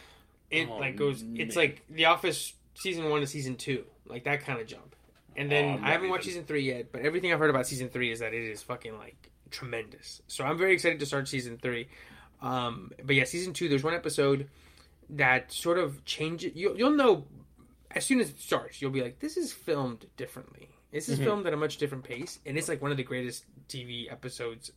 [0.51, 1.24] It Oh, like goes.
[1.34, 4.95] It's like The Office season one to season two, like that kind of jump.
[5.36, 7.66] And then Oh, I'm haven't watched even- season three yet, but everything I've heard about
[7.66, 10.20] season three is that it is fucking like tremendous.
[10.26, 11.88] So I'm very excited to start season three.
[12.43, 13.68] Um, but yeah, season two.
[13.68, 14.49] There's one episode
[15.11, 16.53] that sort of changes.
[16.55, 17.26] You'll, you'll know
[17.91, 18.80] as soon as it starts.
[18.80, 20.68] You'll be like, this is filmed differently.
[20.91, 21.24] This is Mhm.
[21.24, 24.72] filmed at a much different pace, and it's like one of the greatest TV episodes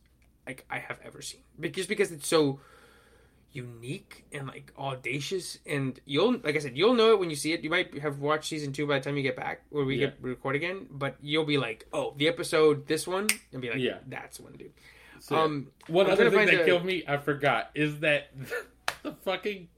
[0.46, 1.40] like I have ever seen.
[1.72, 2.60] Just because it's so
[3.54, 7.52] unique and like audacious, and you'll like I said, you'll know it when you see
[7.52, 7.62] it.
[7.62, 10.06] You might have watched season two by the time you get back, where we Yeah.
[10.08, 10.86] get record again.
[10.90, 13.98] But you'll be like, oh, the episode, this one, and be like, Yeah.
[14.08, 14.72] that's one, dude.
[15.20, 18.30] So, Um, one I'm other thing that the- killed me, I forgot, is that
[19.02, 19.68] the fucking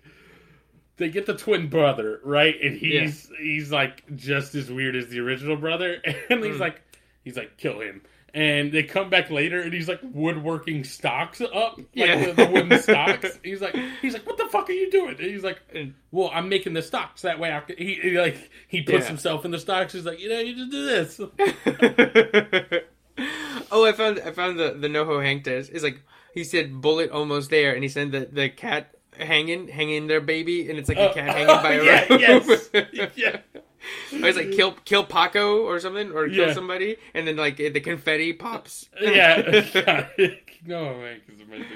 [0.97, 5.21] they get the twin brother right, and he's he's like just as weird as the
[5.21, 6.01] original brother,
[6.31, 6.61] and he's Mm.
[6.61, 6.81] like
[7.23, 8.01] he's like kill him.
[8.37, 12.27] And they come back later, and he's like woodworking stocks up, like Yeah.
[12.27, 13.39] the, the wooden stocks.
[13.43, 15.17] He's like, he's like, what the fuck are you doing?
[15.19, 15.59] And he's like,
[16.11, 17.51] well, I'm making the stocks that way.
[17.51, 18.37] I can, he, he like
[18.69, 19.09] he puts Yeah.
[19.09, 19.95] himself in the stocks.
[19.95, 21.19] He's like, you know, you just do this.
[23.73, 25.71] oh, I found I found the the NoHo Hank test.
[25.73, 26.03] It's like
[26.35, 30.69] he said bullet almost there, and he said the the cat hanging hanging their baby,
[30.69, 32.21] and it's like a Oh, cat hanging by a yeah, rope.
[32.21, 32.69] yes.
[33.17, 33.39] yeah.
[34.13, 36.53] Or it's like kill kill Paco or something, or kill Yeah.
[36.55, 38.89] somebody, and then like the confetti pops.
[39.01, 39.43] Yeah,
[40.67, 41.67] no, man, is amazing.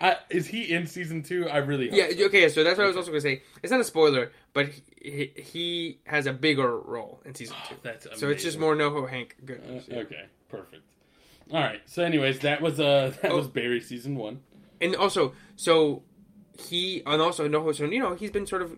[0.00, 1.48] I, is he in season two?
[1.48, 2.10] I really hope Yeah.
[2.16, 2.24] so.
[2.26, 2.48] Okay.
[2.48, 3.42] So that's what I was also going to say.
[3.62, 4.68] It's not a spoiler, but
[5.00, 7.76] he, he has a bigger role in season two.
[7.82, 9.84] That's So it's just more NoHo Hank Uh, goodness.
[9.90, 10.82] okay, perfect.
[11.52, 11.80] All right.
[11.86, 13.36] So, anyways, that was uh that Oh.
[13.38, 14.40] was Barry season one.
[14.80, 16.02] and also so
[16.58, 17.74] he and also NoHo.
[17.74, 18.76] so you know he's been sort of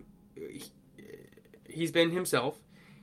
[1.67, 2.59] he's been himself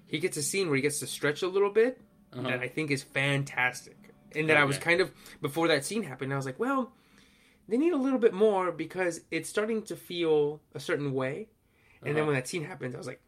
[0.06, 2.00] he gets a scene where he gets to stretch a little bit
[2.32, 2.48] Uh-huh.
[2.48, 3.96] that i think is fantastic
[4.34, 6.92] and that i was kind of before that scene happened i was like well
[7.68, 11.48] they need a little bit more because it's starting to feel a certain way
[12.02, 12.26] and then Uh-huh.
[12.26, 13.20] when that scene happens i was like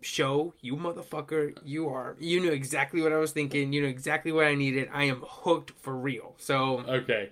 [0.00, 4.30] show you motherfucker you are you knew exactly what i was thinking you know exactly
[4.32, 7.30] what i needed i am hooked for real so Okay.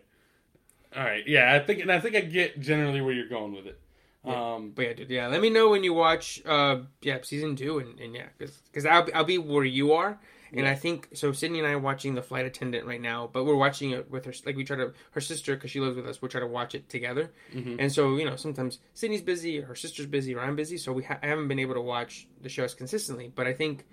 [0.97, 1.27] All right.
[1.27, 3.79] Yeah, I think and I think I get generally where you're going with it.
[4.27, 5.27] Um, But yeah, dude, yeah.
[5.29, 9.07] Let me know when you watch, uh, yeah, season two, and, and yeah, because I'll
[9.15, 10.19] I'll be where you are,
[10.53, 11.33] and I think so.
[11.33, 14.25] Sydney and I are watching the flight attendant right now, but we're watching it with
[14.25, 14.33] her.
[14.45, 16.75] Like we try to, her sister, because she lives with us, we'll try to watch
[16.75, 17.31] it together.
[17.55, 17.77] Mhm.
[17.79, 21.03] And so you know, sometimes Sydney's busy, her sister's busy, or I'm busy, so we
[21.05, 23.31] ha- I haven't been able to watch the shows consistently.
[23.35, 23.85] But I think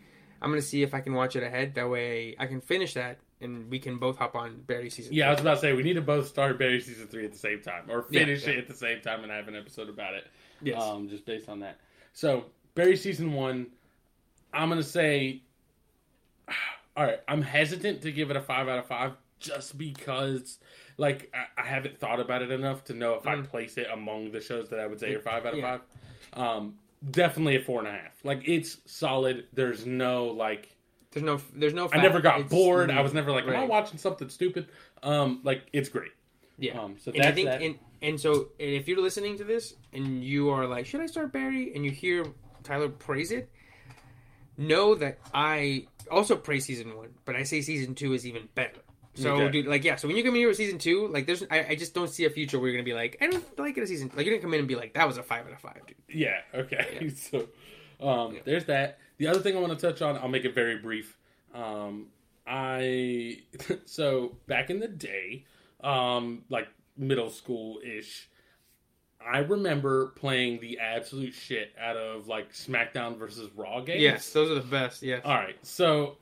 [0.42, 1.76] I'm gonna see if I can watch it ahead.
[1.76, 5.14] That way, I can finish that, and we can both hop on Barry season.
[5.14, 7.32] yeah, I was about to say we need to both start Barry season three at
[7.34, 8.54] the same time, or finish yeah.
[8.54, 10.26] it at the same time, and have an episode about it.
[10.62, 10.82] Yes.
[10.82, 11.80] Um, just based on that.
[12.14, 13.68] So Barry season one,
[14.54, 15.42] I'm gonna say,
[16.98, 17.20] all right.
[17.28, 20.60] I'm hesitant to give it a five out of five, just because,
[20.98, 23.50] like, I, I haven't thought about it enough to know if I Mm.
[23.50, 25.78] place it among the shows that I would say are five out of Yeah.
[25.78, 25.82] five.
[26.40, 26.76] Um,
[27.12, 28.24] definitely a four and a half.
[28.24, 29.46] Like, it's solid.
[29.54, 30.76] There's no like.
[31.14, 31.90] There's no, there's no.
[31.92, 32.92] I never got It's- bored.
[32.92, 34.68] I was never like, am I watching something stupid?
[35.02, 36.12] Um, like it's great.
[36.58, 36.80] Yeah.
[36.80, 37.62] Um, so and I think, that.
[37.62, 41.32] and, and so if you're listening to this and you are like, should I start
[41.34, 41.74] Barry?
[41.76, 42.26] And you hear
[42.64, 43.50] Tyler praise it,
[44.58, 48.80] know that I also praise season one, but I say season two is even better.
[49.16, 49.52] So, Okay.
[49.52, 49.96] dude, like, yeah.
[49.96, 52.10] So when you come in here with season two, like, there's, I, I just don't
[52.10, 54.12] see a future where you're gonna be like, I don't like it a season.
[54.16, 55.82] Like, you're gonna come in and be like, that was a five out of five,
[55.88, 55.96] dude.
[56.10, 56.38] Yeah.
[56.54, 57.00] Okay.
[57.02, 57.10] Yeah.
[57.16, 57.48] so,
[58.06, 58.40] um, Yeah.
[58.46, 58.98] there's that.
[59.18, 61.18] The other thing I want to touch on, I'll make it very brief.
[61.54, 62.08] Um,
[62.48, 63.42] I
[63.86, 65.46] so back in the day,
[65.84, 68.30] um, like middle school ish,
[69.26, 74.02] I remember playing the absolute shit out of like SmackDown versus Raw games.
[74.02, 75.02] Yes, those are the best.
[75.04, 75.20] Yeah.
[75.24, 76.18] All right, so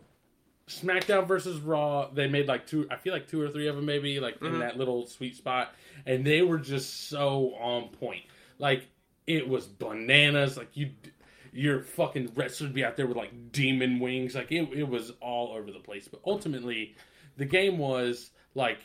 [0.68, 2.88] SmackDown versus Raw, they made like two.
[2.92, 4.60] I feel like two or three of them, maybe like in Mhm.
[4.60, 5.74] that little sweet spot,
[6.06, 8.24] and they were just so on point.
[8.60, 8.88] Like
[9.28, 10.58] it was bananas.
[10.58, 10.92] Like you,
[11.54, 14.36] your fucking wrestler would be out there with like demon wings.
[14.36, 16.08] Like it, it was all over the place.
[16.08, 16.96] But ultimately,
[17.38, 18.80] the game was like.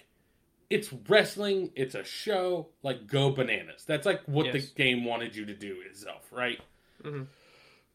[0.68, 1.70] It's wrestling.
[1.76, 2.70] It's a show.
[2.82, 3.84] Like go bananas.
[3.86, 4.54] That's like what Yes.
[4.54, 6.60] the game wanted you to do itself, right?
[7.04, 7.28] Mhm.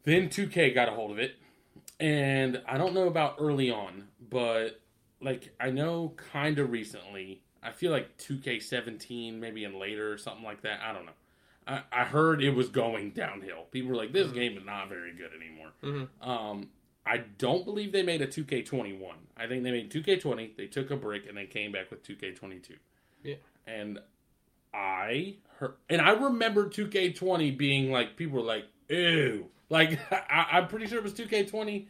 [0.06, 1.36] Then 2K got a hold of it,
[2.00, 4.80] and I don't know about early on, but
[5.20, 7.42] like I know kind of recently.
[7.62, 10.80] I feel like 2K17, maybe in later or something like that.
[10.82, 11.12] I don't know.
[11.72, 13.66] I, I heard it was going downhill.
[13.72, 14.34] People were like, "This Mhm.
[14.34, 16.08] game is not very good anymore." Mhm.
[16.28, 16.70] Um,
[17.06, 19.16] I don't believe they made a 2K21.
[19.38, 20.56] I think they made 2K20.
[20.58, 22.78] They took a break and then came back with 2K22.
[23.24, 23.36] Yeah.
[23.66, 24.00] And
[24.74, 29.48] I heard, and I remember 2K20 being like, people were like, ew.
[29.70, 31.88] Like, I, I'm pretty sure it was 2K20.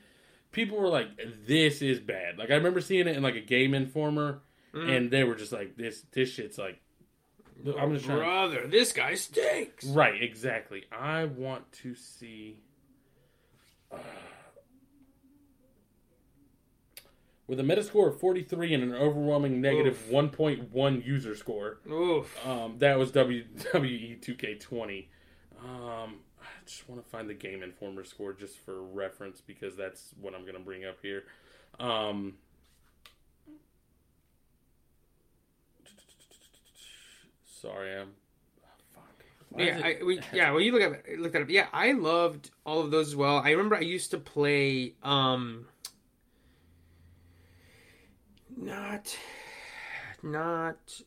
[0.52, 1.08] People were like,
[1.46, 2.38] this is bad.
[2.38, 4.42] Like, I remember seeing it in like a Game Informer,
[4.74, 6.80] and they were just like, this, this shit's like,
[7.80, 8.20] I'm just trying.
[8.20, 9.86] Brother, this guy stinks.
[9.86, 10.86] Right, exactly.
[10.92, 12.58] I want to see.
[13.92, 13.98] uh,
[17.48, 22.48] with a Metascore of 43 and an overwhelming negative 1.1 user score, Oof.
[22.48, 25.08] um, that was WWE 2K20.
[25.62, 30.14] Um, I just want to find the Game Informer score just for reference because that's
[30.20, 31.24] what I'm going to bring up here.
[31.78, 32.36] Um,
[37.62, 38.10] sorry, I'm.
[38.94, 39.24] Fuck.
[39.50, 40.52] Why Yeah, is I, we, yeah.
[40.52, 41.50] Well, you look at looked at it.
[41.50, 43.38] Yeah, I loved all of those as well.
[43.38, 44.96] I remember I used to play.
[45.04, 45.68] um
[48.58, 49.18] Not,
[50.22, 51.02] not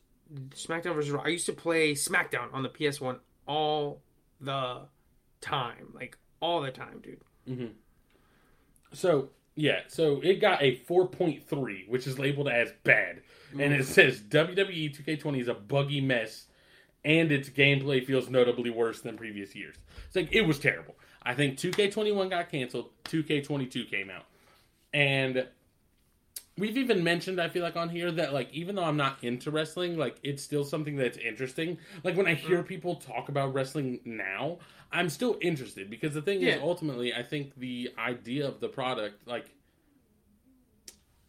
[0.49, 1.21] SmackDown versus Raw.
[1.23, 4.01] I used to play SmackDown on the PS One all
[4.41, 4.81] the
[5.41, 7.21] time, like all the time, dude.
[8.93, 13.21] So yeah, so it got a 4.3, which is labeled as bad,
[13.53, 13.85] and it mm.
[13.85, 16.47] says E WWE 2K20 is a buggy mess,
[17.05, 19.75] and its gameplay feels notably worse than previous years.
[20.07, 20.95] It's like it was terrible.
[21.23, 22.89] I think 2K21 got canceled.
[23.05, 24.25] 2K22 came out,
[24.93, 25.47] and
[26.57, 29.51] we've even mentioned I feel like on here that like even though I'm not into
[29.51, 31.77] wrestling, like it's still something that's interesting.
[32.03, 32.67] Like when I hear mm.
[32.67, 34.59] people talk about wrestling now,
[34.91, 36.55] I'm still interested because the thing Yeah.
[36.55, 39.49] is ultimately I think the idea of the product like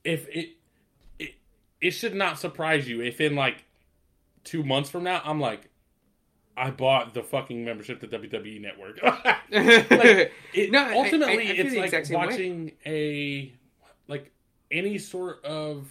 [0.05, 0.51] if it
[1.19, 1.35] it
[1.81, 3.65] it should not surprise you if in like
[4.45, 5.69] 2 months from now I'm like
[6.57, 8.99] I bought the fucking membership to WWE Network.
[10.55, 12.27] It, No, I- I- ultimately, I feel it's like same way.
[12.27, 13.53] watching a
[14.09, 14.33] like
[14.71, 15.89] any sort of.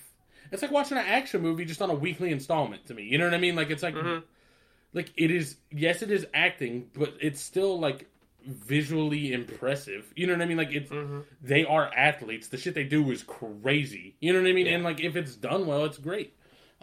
[0.52, 3.04] It's like watching an action movie just on a weekly installment to me.
[3.04, 3.56] You know what I mean?
[3.56, 4.24] Like it's like, Mm-hmm.
[4.94, 5.58] like it is.
[5.72, 8.08] Yes, it is acting, but it's still like
[8.46, 10.12] visually impressive.
[10.16, 10.58] You know what I mean?
[10.58, 11.20] Like it's Mm-hmm.
[11.42, 12.48] they are athletes.
[12.50, 14.16] The shit they do is crazy.
[14.20, 14.68] You know what I mean?
[14.68, 16.34] And like if it's done well, it's great.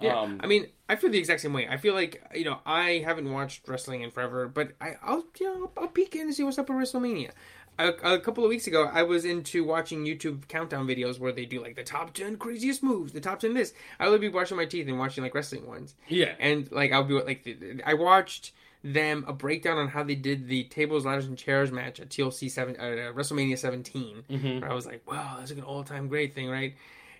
[0.01, 1.68] Yeah, Um, I mean, I feel the exact same way.
[1.68, 5.47] I feel like you know I haven't watched wrestling in forever, but I, I'll you
[5.47, 7.30] know I'll peek in and see what's up at WrestleMania.
[7.79, 11.47] A, a couple of weeks ago, I was into watching YouTube countdown videos where they
[11.47, 13.73] do like the top ten craziest moves, the top ten this.
[13.99, 17.05] I would be brushing my teeth and watching like wrestling ones, yeah, and like I'll
[17.05, 18.53] be like I watched
[18.85, 22.51] them a breakdown on how they did the tables, ladders, and chairs match at TLC
[22.51, 24.61] seven uh, WrestleMania 17 Mm-hmm.
[24.61, 26.75] Where I was like, wow, that's like an all time great thing, right?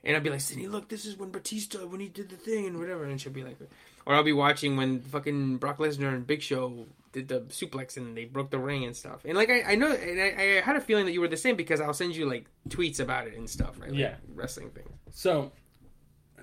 [0.05, 2.67] And I'd be like, Sydney, look, this is when Batista when he did the thing
[2.67, 3.57] and whatever, and she'll be like,
[4.05, 8.17] or I'll be watching when fucking Brock Lesnar and Big Show did the suplex and
[8.17, 9.21] they broke the ring and stuff.
[9.25, 11.37] And like I, I know, and I, I had a feeling that you were the
[11.37, 13.91] same because I'll send you like tweets about it and stuff, right?
[13.91, 14.15] Like, Yeah.
[14.35, 14.89] wrestling things.
[15.11, 15.53] So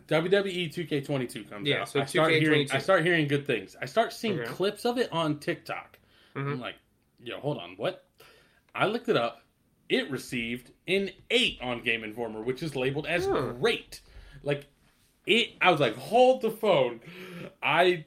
[0.07, 1.89] WWE 2K22 comes Yeah, out.
[1.89, 2.73] so I start hearing 2K22.
[2.73, 3.75] I start hearing good things.
[3.81, 4.51] I start seeing Okay.
[4.51, 5.97] clips of it on TikTok.
[6.35, 6.75] I'm like,
[7.21, 8.05] yo, hold on, what?
[8.73, 9.41] I looked it up.
[9.89, 13.57] It received an eight on Game Informer, which is labeled as Hmm.
[13.59, 14.01] great.
[14.43, 14.67] Like
[15.25, 17.01] it I was like, hold the phone.
[17.61, 18.05] I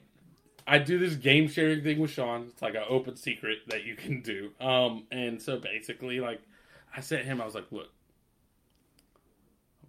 [0.65, 2.47] I do this game sharing thing with Sean.
[2.51, 4.51] It's like an open secret that you can do.
[4.59, 6.41] Um, and so basically, like,
[6.95, 7.41] I sent him.
[7.41, 7.89] I was like, look,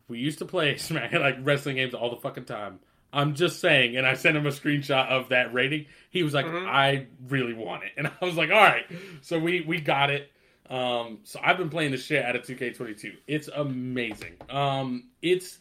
[0.09, 2.81] we used to play Smack like wrestling games all the fucking time.
[3.13, 5.87] I'm just saying, and I sent him a screenshot of that rating.
[6.11, 8.85] He was like, I really want it, and I was like, all right.
[9.23, 10.31] So we we got it.
[10.69, 13.13] Um, so I've been playing the shit out of 2K22.
[13.27, 14.33] It's amazing.
[14.49, 15.59] Um, it's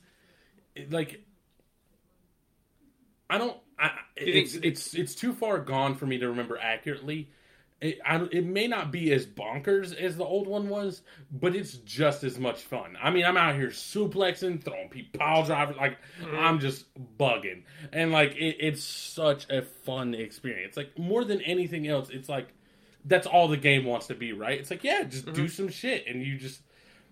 [0.89, 1.21] like
[3.29, 3.57] I don't.
[3.77, 7.29] I, you think- it's it's it's too far gone for me to remember accurately.
[7.81, 11.73] It, I, it may not be as bonkers as the old one was, but it's
[11.73, 12.95] just as much fun.
[13.01, 16.33] I mean, I'm out here suplexing, throwing people pile drivers, like mm-hmm.
[16.33, 16.85] I'm just
[17.17, 20.77] bugging, and like it, it's such a fun experience.
[20.77, 22.53] Like more than anything else, it's like
[23.03, 24.57] that's all the game wants to be, right?
[24.57, 25.47] It's like yeah, just do mm-hmm.
[25.47, 26.61] some shit, and you just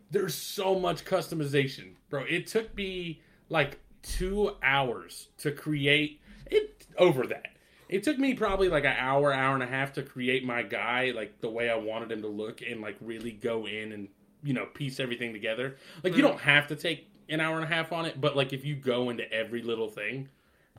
[0.10, 2.24] there's so much customization, bro.
[2.24, 6.21] It took me like two hours to create
[6.52, 7.48] it over that.
[7.90, 11.12] It took me probably like an hour, hour and a half to create my guy
[11.14, 14.08] like the way I wanted him to look and like really go in and
[14.44, 15.76] you know piece everything together.
[16.04, 18.54] Like you don't have to take an hour and a half on it, but like
[18.54, 20.30] if you go into every little thing,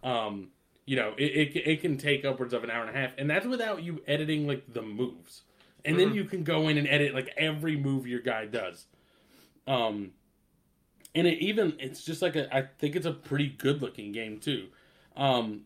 [0.03, 0.49] um,
[0.87, 3.29] you know it, it it can take upwards of an hour and a half, and
[3.29, 5.43] that's without you editing like the moves.
[5.85, 8.87] And then you can go in and edit like every move your guy does.
[9.67, 10.13] Um,
[11.15, 14.39] and it even it's just like a I think it's a pretty good looking game
[14.39, 14.69] too.
[15.17, 15.63] Um,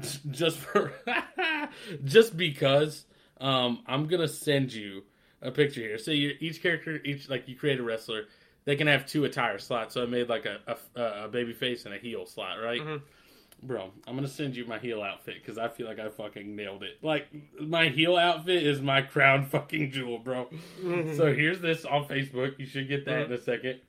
[0.30, 0.92] just for
[2.04, 3.06] just because
[3.40, 5.02] um, I'm gonna send you
[5.42, 5.98] a picture here.
[5.98, 8.24] So you each character each like you create a wrestler,
[8.64, 9.94] they can have two attire slots.
[9.94, 10.58] So I made like a
[10.96, 12.80] a, a baby face and a heel slot, right?
[13.62, 16.82] Bro, I'm gonna send you my heel outfit because I feel like I fucking nailed
[16.82, 16.98] it.
[17.02, 17.28] Like
[17.60, 20.48] my heel outfit is my crown fucking jewel, bro.
[20.82, 22.58] so here's this on Facebook.
[22.58, 23.80] You should get that in a second.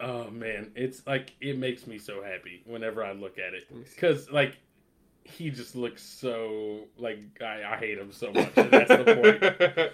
[0.00, 4.30] Oh man, it's like it makes me so happy whenever I look at it because
[4.30, 4.58] like
[5.24, 8.50] he just looks so like I, I hate him so much.
[8.56, 9.92] and that's the point,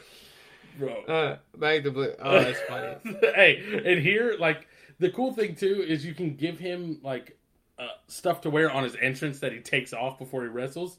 [0.78, 1.02] bro.
[1.04, 2.12] uh, back to blue.
[2.20, 2.94] Oh, that's funny.
[3.34, 4.66] hey, and here, like,
[4.98, 7.38] the cool thing too is you can give him like
[7.78, 10.98] uh, stuff to wear on his entrance that he takes off before he wrestles.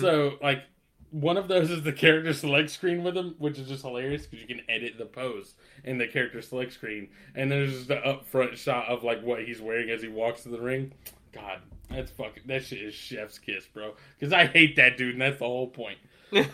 [0.00, 0.64] So, like,
[1.10, 4.40] one of those is the character select screen with him, which is just hilarious because
[4.40, 5.54] you can edit the pose
[5.84, 9.60] in the character select screen, and there's just the upfront shot of like what he's
[9.60, 10.92] wearing as he walks to the ring.
[11.32, 13.94] God, that's fucking that shit is chef's kiss, bro.
[14.18, 15.98] Because I hate that dude, and that's the whole point.
[16.30, 16.44] Um,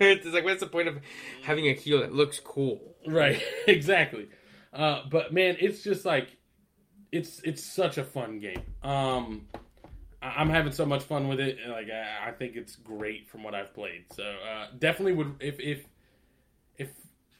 [0.00, 0.98] it's like, what's the point of
[1.42, 2.96] having a heel that looks cool?
[3.06, 4.28] Right, exactly.
[4.72, 6.38] Uh, but man, it's just like
[7.12, 8.62] it's it's such a fun game.
[8.82, 9.48] Um,
[10.22, 11.58] I'm having so much fun with it.
[11.68, 14.04] Like I, I think it's great from what I've played.
[14.14, 15.84] So uh, definitely would if if
[16.78, 16.90] if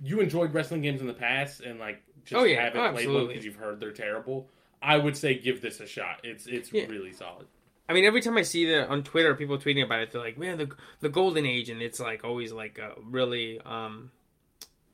[0.02, 2.62] you enjoyed wrestling games in the past and like just Oh, yeah.
[2.64, 3.28] haven't Oh, played one absolutely.
[3.34, 4.48] because you've heard they're terrible,
[4.80, 6.20] I would say give this a shot.
[6.24, 6.86] It's it's Yeah.
[6.86, 7.46] really solid.
[7.88, 10.38] I mean, every time I see that on Twitter, people tweeting about it, they're like,
[10.38, 10.70] "Man, the
[11.00, 14.10] the golden age," and it's like always like a really um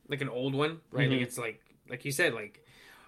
[0.07, 1.09] like an old one, right?
[1.09, 1.23] Like Mhm.
[1.23, 2.63] it's like like you said, like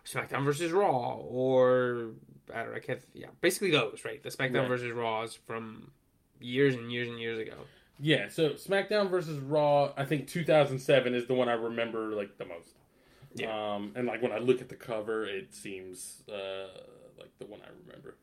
[0.05, 2.11] SmackDown versus Raw, or
[2.53, 4.21] I don't know, I can't, yeah, basically those, right?
[4.21, 4.67] The SmackDown Right.
[4.67, 5.91] versus Raws from
[6.39, 7.55] years and years and years ago.
[7.99, 8.29] Yeah.
[8.29, 12.69] So SmackDown versus Raw, I think 2007 is the one I remember like the most.
[13.35, 13.75] Yeah.
[13.75, 16.67] Um, and like when I look at the cover, it seems uh,
[17.19, 18.17] like the one I remember.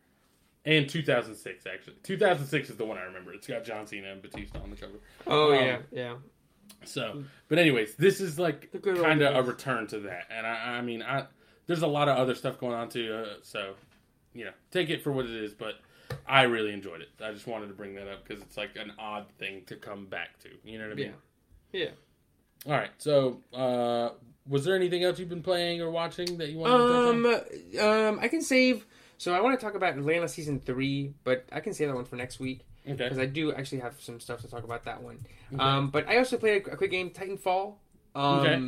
[0.64, 1.96] And 2006, actually.
[2.02, 3.32] 2006 is the one I remember.
[3.32, 4.98] It's got John Cena and Batista on the cover.
[5.26, 6.14] Oh Um, yeah, yeah.
[6.84, 10.24] So, but anyways, this is like The good old kind of a return to that.
[10.30, 11.26] And I, I mean, I
[11.68, 13.14] there's a lot of other stuff going on too.
[13.14, 13.74] Uh, so,
[14.34, 15.54] you know, take it for what it is.
[15.54, 15.74] But
[16.26, 17.08] I really enjoyed it.
[17.24, 20.06] I just wanted to bring that up because it's like an odd thing to come
[20.06, 20.48] back to.
[20.64, 21.12] You know what I mean?
[21.72, 21.80] Yeah.
[21.84, 21.90] Yeah.
[22.66, 22.90] All right.
[22.98, 24.10] So, uh,
[24.48, 27.84] was there anything else you've been playing or watching that you wanted to touch on?
[27.86, 28.84] Um, um, I can save.
[29.18, 32.04] So I want to talk about Atlanta season three, but I can save that one
[32.04, 32.96] for next week Okay.
[32.96, 35.18] because I do actually have some stuff to talk about that one.
[35.58, 37.74] Um, but I also played a, a quick game, Titanfall.
[38.14, 38.62] Um, Okay.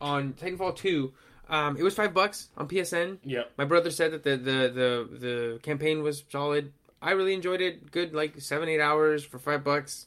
[0.00, 1.12] on Titanfall two.
[1.48, 3.18] Um, it was five bucks on PSN.
[3.24, 3.44] Yeah.
[3.58, 6.72] My brother said that the the the, the campaign was solid.
[7.00, 7.90] I really enjoyed it.
[7.90, 10.06] Good, like seven eight hours for five bucks.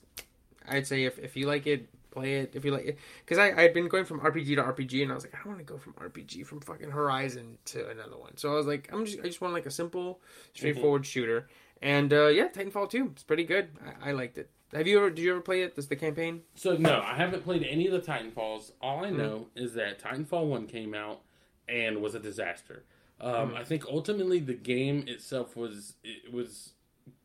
[0.68, 2.52] I'd say if, if you like it, play it.
[2.56, 5.12] If you like it, because I I had been going from RPG to RPG, and
[5.12, 8.18] I was like, I don't want to go from RPG from fucking Horizon to another
[8.18, 8.38] one.
[8.38, 10.22] So I was like, I'm just I just want like a simple,
[10.54, 11.48] straightforward shooter.
[11.82, 13.70] And uh, yeah, Titanfall two, it's pretty good.
[14.04, 14.50] I, I liked it.
[14.74, 15.10] Have you ever?
[15.10, 15.76] Did you ever play it?
[15.76, 16.42] This the campaign?
[16.56, 18.72] So no, I haven't played any of the Titanfalls.
[18.82, 19.06] All Mm-hmm.
[19.06, 21.22] I know is that Titanfall one came out
[21.70, 22.84] and was a disaster.
[23.22, 23.58] Um, Mm-hmm.
[23.58, 26.72] I think ultimately the game itself was it was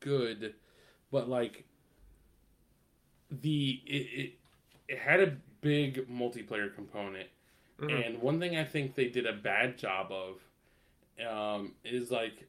[0.01, 0.55] good,
[1.11, 1.65] but like
[3.31, 4.33] the it it,
[4.89, 7.29] it had a big multiplayer component,
[7.81, 8.07] Mhm.
[8.07, 10.41] and one thing I think they did a bad job of
[11.27, 12.47] um, is like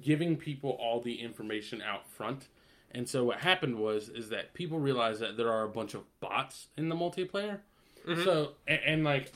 [0.00, 2.48] giving people all the information out front.
[2.94, 6.02] And so what happened was is that people realized that there are a bunch of
[6.20, 7.60] bots in the multiplayer.
[8.06, 8.24] Mhm.
[8.24, 9.32] So and, and like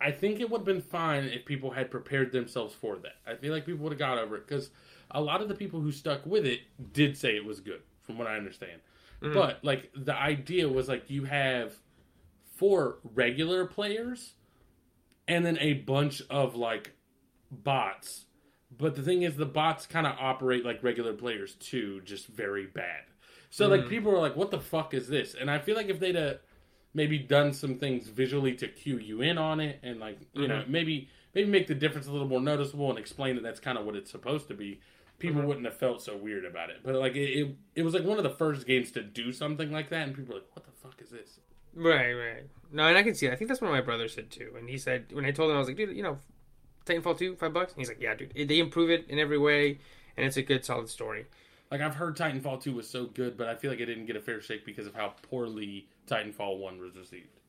[0.00, 3.16] I think it would have been fine if people had prepared themselves for that.
[3.26, 4.70] I feel like people would have got over it because
[5.10, 6.60] a lot of the people who stuck with it
[6.92, 8.80] did say it was good, from what I understand.
[9.32, 11.72] But like the idea was like you have
[12.56, 14.34] four regular players
[15.26, 16.92] and then a bunch of like
[17.50, 18.26] bots.
[18.78, 22.66] But the thing is, the bots kind of operate like regular players too, just very
[22.66, 23.02] bad.
[23.50, 26.00] So like people are like, "What the fuck is this?" And I feel like if
[26.00, 26.34] they'd uh,
[26.92, 30.64] maybe done some things visually to cue you in on it, and like you know
[30.66, 33.84] maybe maybe make the difference a little more noticeable and explain that that's kind of
[33.84, 34.80] what it's supposed to be,
[35.18, 36.78] people wouldn't have felt so weird about it.
[36.84, 39.70] But like it, it, it was like one of the first games to do something
[39.70, 41.38] like that, and people were like, "What the fuck is this?"
[41.76, 42.42] Right, right.
[42.72, 43.32] No, and I can see it.
[43.32, 44.54] I think that's what my brother said too.
[44.58, 46.18] And he said when I told him, I was like, dude, you know,
[46.86, 47.72] Titanfall two, five bucks.
[47.72, 49.78] And he's like, yeah, dude, they improve it in every way,
[50.16, 51.26] and it's a good, solid story.
[51.70, 54.16] Like I've heard Titanfall 2 was so good, but I feel like it didn't get
[54.16, 57.40] a fair shake because of how poorly Titanfall 1 was received.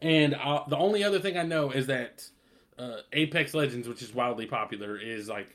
[0.00, 2.26] And uh, the only other thing I know is that
[2.78, 5.48] uh, Apex Legends, which is wildly popular, is like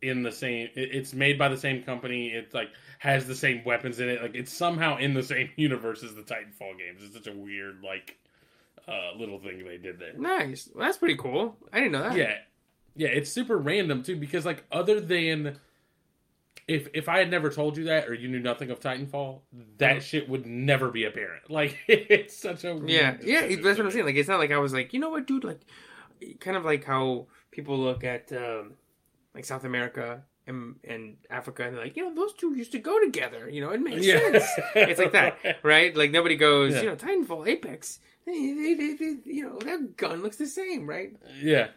[0.00, 0.68] in the same.
[0.74, 2.28] It's made by the same company.
[2.28, 4.22] It's like has the same weapons in it.
[4.22, 7.02] Like it's somehow in the same universe as the Titanfall games.
[7.02, 8.16] It's such a weird like
[8.88, 10.12] uh, little thing they did there.
[10.16, 10.68] Nice.
[10.74, 11.56] Well, that's pretty cool.
[11.72, 12.16] I didn't know that.
[12.16, 12.34] Yeah,
[12.96, 15.58] yeah, it's super random too because like other than
[16.66, 19.40] if if I had never told you that or you knew nothing of Titanfall,
[19.78, 21.42] that shit would never be apparent.
[21.50, 24.06] Like it's such a Yeah, yeah, that's what I'm saying.
[24.06, 25.44] Like, it's not like I was like, you know what, dude?
[25.44, 25.60] Like,
[26.40, 28.72] kind of like how people look at um,
[29.34, 32.78] like South America and, and Africa, and they're like, you know, those two used to
[32.78, 33.48] go together.
[33.48, 34.18] You know, it makes Yeah.
[34.20, 34.44] sense.
[34.74, 35.94] It's like that, right?
[35.94, 36.80] Like nobody goes, Yeah.
[36.82, 37.98] you know, Titanfall, Apex.
[38.26, 41.14] They, they, they, they, you know, that gun looks the same, right?
[41.40, 41.68] Yeah.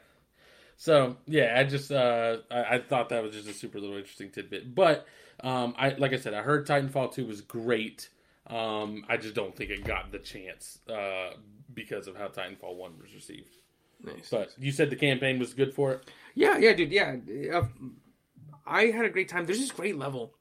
[0.77, 4.29] So yeah, I just uh, I, I thought that was just a super little interesting
[4.29, 4.75] tidbit.
[4.75, 5.07] But
[5.43, 8.09] um, I like I said, I heard Titanfall two was great.
[8.45, 11.31] Um, I just don't think it got the chance uh,
[11.73, 13.57] because of how Titanfall one was received.
[14.03, 14.29] Nice.
[14.29, 16.11] But you said the campaign was good for it.
[16.35, 16.91] Yeah, yeah, dude.
[16.91, 17.15] Yeah,
[17.53, 17.65] uh,
[18.65, 19.45] I had a great time.
[19.45, 20.35] There's this great level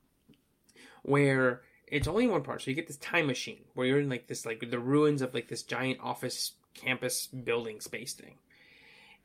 [1.03, 4.27] where it's only one part, so you get this time machine where you're in like
[4.27, 8.35] this, like the ruins of like this giant office campus building space thing.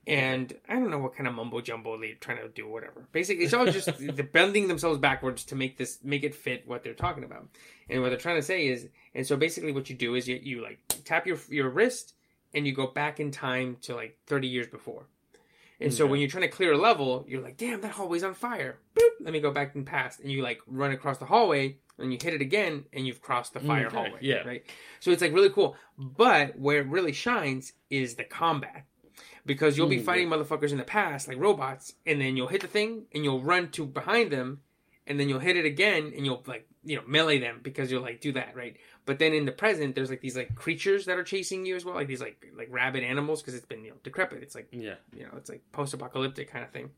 [0.07, 3.07] And I don't know what kind of mumbo jumbo they're trying to do, whatever.
[3.11, 6.83] Basically, it's all just they're bending themselves backwards to make this make it fit what
[6.83, 7.47] they're talking about.
[7.89, 10.39] And what they're trying to say is, and so basically, what you do is you,
[10.41, 12.13] you like tap your your wrist
[12.53, 15.05] and you go back in time to like 30 years before.
[15.81, 18.33] And so when you're trying to clear a level, you're like, damn, that hallway's on
[18.33, 18.77] fire.
[18.95, 20.19] Boop, let me go back and past.
[20.19, 23.53] And you like run across the hallway and you hit it again and you've crossed
[23.53, 24.19] the fire Okay, hallway.
[24.21, 24.43] yeah.
[24.47, 24.63] Right.
[24.99, 25.75] So it's like really cool.
[25.97, 28.85] But where it really shines is the combat.
[29.45, 32.61] Because you'll be Mm, fighting motherfuckers in the past, like robots, and then you'll hit
[32.61, 34.61] the thing and you'll run to behind them,
[35.07, 38.01] and then you'll hit it again and you'll like, you know, melee them because you'll
[38.01, 38.75] like do that, right?
[39.05, 41.85] But then in the present, there's like these like creatures that are chasing you as
[41.85, 44.41] well, like these like like rabid animals because it's been you know decrepit.
[44.43, 44.95] It's like Yeah.
[45.15, 46.89] you know, it's like post-apocalyptic kind of thing.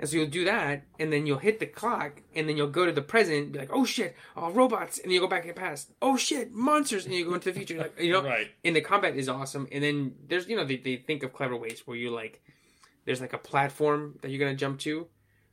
[0.00, 2.86] And so you'll do that, and then you'll hit the clock, and then you'll go
[2.86, 5.54] to the present, be like, "Oh shit, oh robots," and you go back in the
[5.54, 5.90] past.
[6.00, 7.78] "Oh shit, monsters," and you go into the future.
[7.78, 8.46] Like you know, Right.
[8.64, 9.66] and the combat is awesome.
[9.72, 12.40] And then there's you know they, they think of clever ways where you like
[13.06, 15.08] there's like a platform that you're gonna jump to,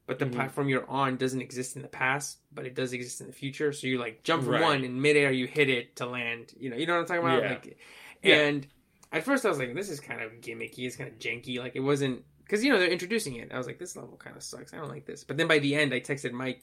[0.08, 0.34] but the Mhm.
[0.34, 3.72] platform you're on doesn't exist in the past, but it does exist in the future.
[3.72, 4.62] So you like jump from Right.
[4.62, 6.54] one in midair, you hit it to land.
[6.60, 7.44] You know, you know what I'm talking about?
[7.44, 7.50] Yeah.
[7.50, 7.78] Like,
[8.24, 8.36] Yeah.
[8.48, 8.68] and
[9.12, 10.80] at first I was like, this is kind of gimmicky.
[10.80, 11.58] It's kind of janky.
[11.60, 13.52] Like it wasn't because you know they're introducing it.
[13.52, 14.74] I was like, this level kind of sucks.
[14.74, 15.24] I don't like this.
[15.24, 16.62] But then by the end, I texted Mike,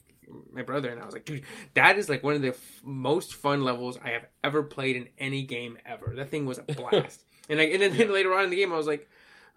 [0.51, 3.33] my brother, and I was like, dude, that is like one of the f- most
[3.35, 6.13] fun levels I have ever played in any game ever.
[6.15, 7.25] That thing was a blast.
[7.49, 9.09] and I, and then, then later on in the game, I was like,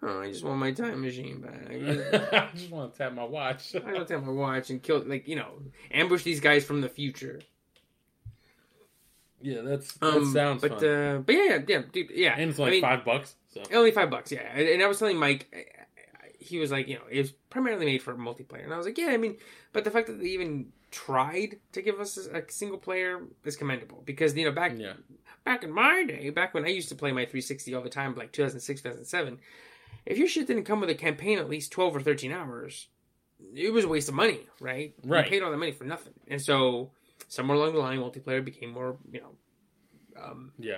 [0.03, 1.67] oh, I just want my time machine back.
[2.33, 3.75] I just want to tap my watch.
[3.75, 5.53] I don't take my watch and kill like you know
[5.91, 7.41] ambush these guys from the future.
[9.41, 10.85] yeah, that's that Um, sounds but fun.
[10.89, 12.35] uh, but yeah, yeah, yeah, dude, yeah.
[12.37, 13.35] and it's I like mean, five bucks.
[13.53, 14.41] So Only five bucks, yeah.
[14.53, 15.63] And, and I was telling Mike, I- I-
[16.39, 18.97] he was like, you know, it was primarily made for multiplayer, and I was like,
[18.97, 19.37] yeah, I mean,
[19.73, 24.01] but the fact that they even tried to give us a single player is commendable
[24.05, 24.93] because you know back yeah,
[25.43, 28.15] back in my day, back when I used to play my 360 all the time,
[28.15, 29.39] like 2006, 2007,
[30.05, 32.87] if your shit didn't come with a campaign at least 12 or 13 hours,
[33.55, 34.93] it was a waste of money, right?
[35.03, 35.25] Right.
[35.25, 36.91] You paid all that money for nothing, and so
[37.27, 39.31] somewhere along the line, multiplayer became more, you know.
[40.23, 40.77] Um, yeah.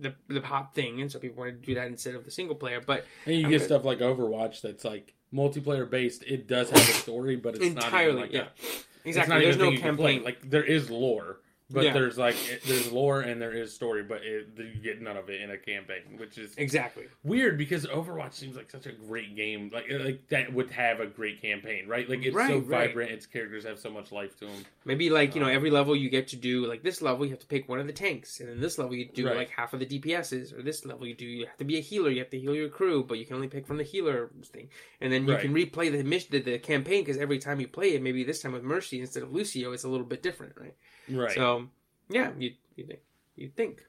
[0.00, 2.56] the the hot thing, and so people wanted to do that instead of the single
[2.56, 2.80] player.
[2.84, 3.64] But And you I'm get good.
[3.66, 6.24] stuff like Overwatch that's like multiplayer based.
[6.24, 8.84] It does have a story, but it's not entirely, even like yeah, that.
[9.04, 9.38] Exactly.
[9.40, 10.14] There's no thing you can play.
[10.14, 10.24] campaign.
[10.24, 11.38] Like there is lore,
[11.70, 11.92] but Yeah.
[11.92, 15.28] there's like it, there's lore and there is story, but it, you get none of
[15.28, 17.04] it in a campaign, which is exactly.
[17.24, 19.70] weird because Overwatch seems like such a great game.
[19.72, 22.08] Like like that would have a great campaign, right?
[22.08, 22.88] Like it's so Right, right.
[22.88, 23.10] vibrant.
[23.10, 24.64] Its characters have so much life to them.
[24.86, 27.30] Maybe like you know Um, every level you get to do like this level you
[27.32, 29.36] have to pick one of the tanks, and then this level you do Right.
[29.36, 31.80] like half of the DPSs, or this level you do you have to be a
[31.80, 34.30] healer, you have to heal your crew, but you can only pick from the healer
[34.44, 34.70] thing,
[35.02, 35.42] and then you Right.
[35.42, 38.40] can replay the mission, the, the campaign because every time you play it, maybe this
[38.40, 40.74] time with Mercy instead of Lucio, it's a little bit different, right?
[41.10, 41.32] Right.
[41.32, 41.68] So
[42.08, 43.00] yeah, you you think
[43.36, 43.82] you think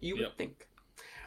[0.00, 0.66] you would think.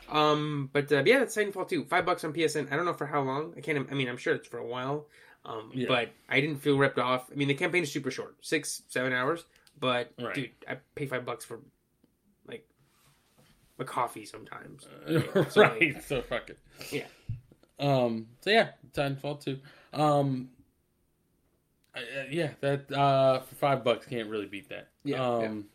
[0.09, 1.85] Um, but uh, yeah, that's Titanfall two.
[1.85, 2.71] Five bucks on PSN.
[2.71, 3.53] I don't know for how long.
[3.57, 3.87] I can't.
[3.91, 5.07] I mean, I'm sure it's for a while.
[5.45, 5.87] Um, Yeah.
[5.87, 7.29] but I didn't feel ripped off.
[7.31, 9.45] I mean, the campaign is super short, six seven hours.
[9.79, 10.33] But Right.
[10.35, 11.59] dude, I pay five bucks for
[12.47, 12.67] like
[13.77, 14.87] a coffee sometimes.
[15.07, 15.51] right.
[15.51, 16.59] So, like- so fuck it.
[16.91, 17.05] Yeah.
[17.79, 18.27] Um.
[18.41, 19.59] So yeah, Titanfall two.
[19.93, 20.49] Um.
[21.95, 24.89] Uh, yeah, that uh for five bucks can't really beat that.
[25.03, 25.65] Yeah, Um.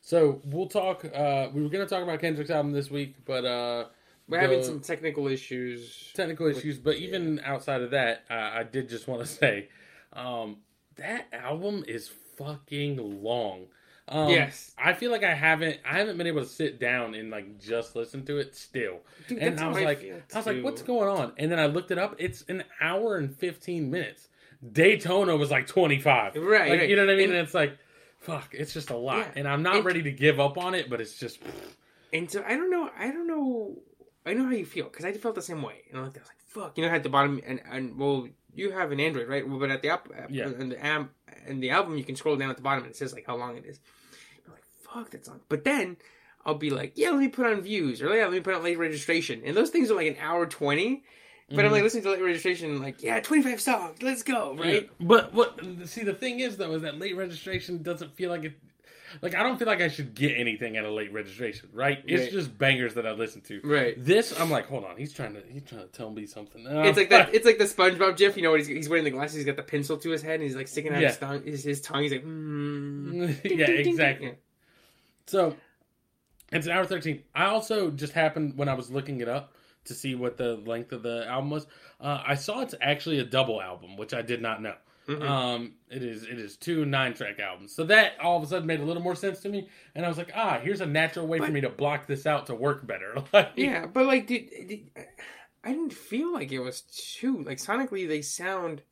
[0.00, 1.04] So we'll talk.
[1.04, 3.86] Uh, we were gonna talk about Kendrick's album this week, but uh,
[4.28, 6.10] We're having some technical issues.
[6.14, 6.78] technical issues.
[6.78, 9.68] But even outside of that, uh, I did just want to say,
[10.12, 10.58] um,
[10.96, 13.66] that album is fucking long.
[14.08, 14.72] Um, Yes.
[14.78, 17.96] I feel like I haven't I haven't been able to sit down and like just
[17.96, 19.00] listen to it still.
[19.26, 21.32] Dude, and that's I was I like, I was like, what's going on?
[21.36, 22.14] And then I looked it up.
[22.18, 24.28] It's an hour and fifteen minutes.
[24.72, 26.36] Daytona was like twenty five.
[26.36, 26.88] Right, Like, right.
[26.88, 27.30] You know what I mean?
[27.30, 27.76] And- And, it's like,
[28.18, 29.18] fuck, it's just a lot.
[29.18, 29.32] Yeah.
[29.36, 31.38] And I'm not And- ready to give up on it, but it's just
[32.12, 32.90] And so I don't know.
[32.96, 33.78] I don't know.
[34.24, 35.82] I know how you feel because I felt the same way.
[35.90, 38.90] And I was like, "Fuck!" You know, at the bottom, and and well, you have
[38.92, 39.46] an Android, right?
[39.46, 40.46] Well, but at the app, Yeah.
[40.48, 41.12] and the amp,
[41.46, 43.36] and the album, you can scroll down at the bottom, and it says like how
[43.36, 43.78] long it is.
[44.46, 45.96] I'm like, "Fuck, that's long." But then
[46.44, 48.62] I'll be like, "Yeah, let me put on views," or "Yeah, let me put on
[48.64, 51.04] late registration," and those things are like an hour twenty.
[51.48, 54.90] But I'm like listening to late registration, like yeah, 25 songs, let's go, right?
[55.00, 55.60] But what?
[55.84, 58.54] See, the thing is though, is that late registration doesn't feel like it.
[59.22, 62.02] Like I don't feel like I should get anything at a late registration, right?
[62.04, 62.32] It's Right.
[62.32, 63.60] just bangers that I listen to.
[63.62, 63.94] Right.
[63.96, 66.66] This, I'm like, hold on, he's trying to, he's trying to tell me something.
[66.66, 67.28] Uh, It's like that.
[67.32, 68.36] It's like the SpongeBob GIF.
[68.36, 69.36] You know, what he's, he's wearing the glasses.
[69.36, 71.08] He's got the pencil to his head, and he's like sticking out Yeah.
[71.08, 71.42] his tongue.
[71.44, 72.02] His, his tongue.
[72.02, 73.40] He's like, mm.
[73.56, 74.34] yeah, exactly.
[75.26, 75.54] So
[76.50, 77.22] it's an hour thirteen.
[77.34, 79.52] I also just happened when I was looking it up
[79.86, 81.66] to see what the length of the album was.
[82.00, 84.74] Uh, I saw it's actually a double album, which I did not know.
[85.08, 85.22] Mhm.
[85.22, 87.72] Um, it is it is two nine track albums.
[87.72, 90.08] So that all of a sudden made a little more sense to me, and I
[90.08, 92.86] was like, ah, here's a natural way for me to block this out to work
[92.86, 93.14] better.
[93.32, 94.90] Like, Yeah, but like, dude, dude,
[95.62, 98.08] I didn't feel like it was too like sonically.
[98.08, 98.82] They sound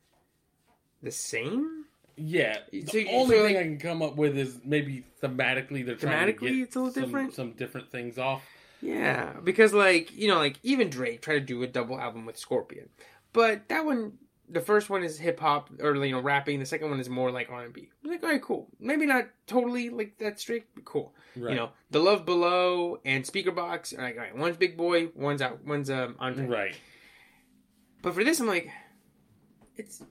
[1.03, 1.83] the same.
[2.15, 2.59] yeah.
[2.71, 5.95] The So- only so, thing like- I can come up with is maybe thematically they're
[5.95, 7.33] trying to Thematically, get it's a little some, different?
[7.33, 8.41] some different things off.
[8.85, 12.37] Yeah, because like you know, like even Drake tried to do a double album with
[12.37, 12.89] Scorpion,
[13.33, 16.59] but that one, the first one is hip hop or you know rapping.
[16.59, 17.89] The second one is more like R and B.
[18.03, 18.67] Like, all right, cool.
[18.79, 21.15] Maybe not totally like that strict, but cool.
[21.35, 21.51] Right.
[21.51, 23.97] You know, the Love Below and Speakerboxxx.
[23.97, 26.45] Are like, all right, one's Big Boi, one's out, one's um Andre.
[26.45, 26.75] Right.
[28.03, 28.69] But for this, I'm like,
[29.77, 30.03] it's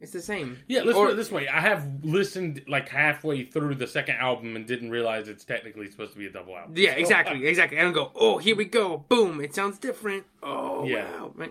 [0.00, 0.58] it's the same.
[0.66, 1.46] Yeah, let's Or- put it this way.
[1.48, 6.12] I have listened like halfway through the second album and didn't realize it's technically supposed
[6.12, 6.74] to be a double album.
[6.76, 7.78] Yeah, So, exactly, exactly.
[7.78, 9.40] And I go, oh, here we go, boom!
[9.40, 10.24] It sounds different.
[10.42, 11.04] Oh, Yeah.
[11.10, 11.50] wow, man.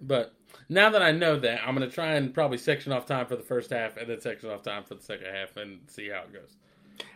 [0.00, 0.34] But
[0.68, 3.36] now that I know that, I'm going to try and probably section off time for
[3.36, 6.22] the first half and then section off time for the second half and see how
[6.22, 6.56] it goes.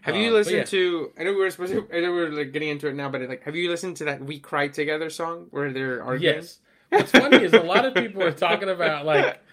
[0.02, 0.64] Have Um, you listened yeah.
[0.64, 1.12] to?
[1.18, 1.86] I know we were supposed to.
[1.92, 4.04] I know we are like getting into it now, but like, have you listened to
[4.06, 6.36] that "We Cry Together" song where they're arguing?
[6.36, 6.58] Yes.
[6.88, 9.40] What's funny is a lot of people are talking about like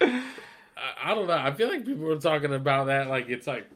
[0.76, 1.36] I, I don't know.
[1.36, 3.66] I feel like people are talking about that like it's like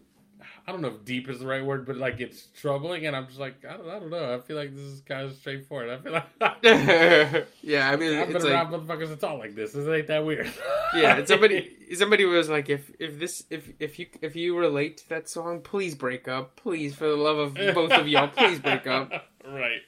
[0.67, 3.27] I don't know if deep is the right word, but like it's troubling, and I'm
[3.27, 4.35] just like I don't, I don't know.
[4.35, 5.91] I feel like this is kind of straightforward.
[5.91, 9.55] I feel like yeah, I mean, I've been it's around like, motherfuckers that talk like
[9.55, 9.73] this.
[9.73, 10.51] This ain't that weird.
[10.95, 15.09] yeah, somebody somebody was like, if if this if if you if you relate to
[15.09, 18.87] that song, please break up, please, for the love of both of y'all, please break
[18.87, 19.11] up.
[19.47, 19.81] right.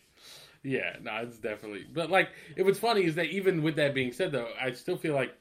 [0.64, 1.86] Yeah, no, it's definitely.
[1.92, 4.96] But like, it was funny is that even with that being said, though, I still
[4.96, 5.34] feel like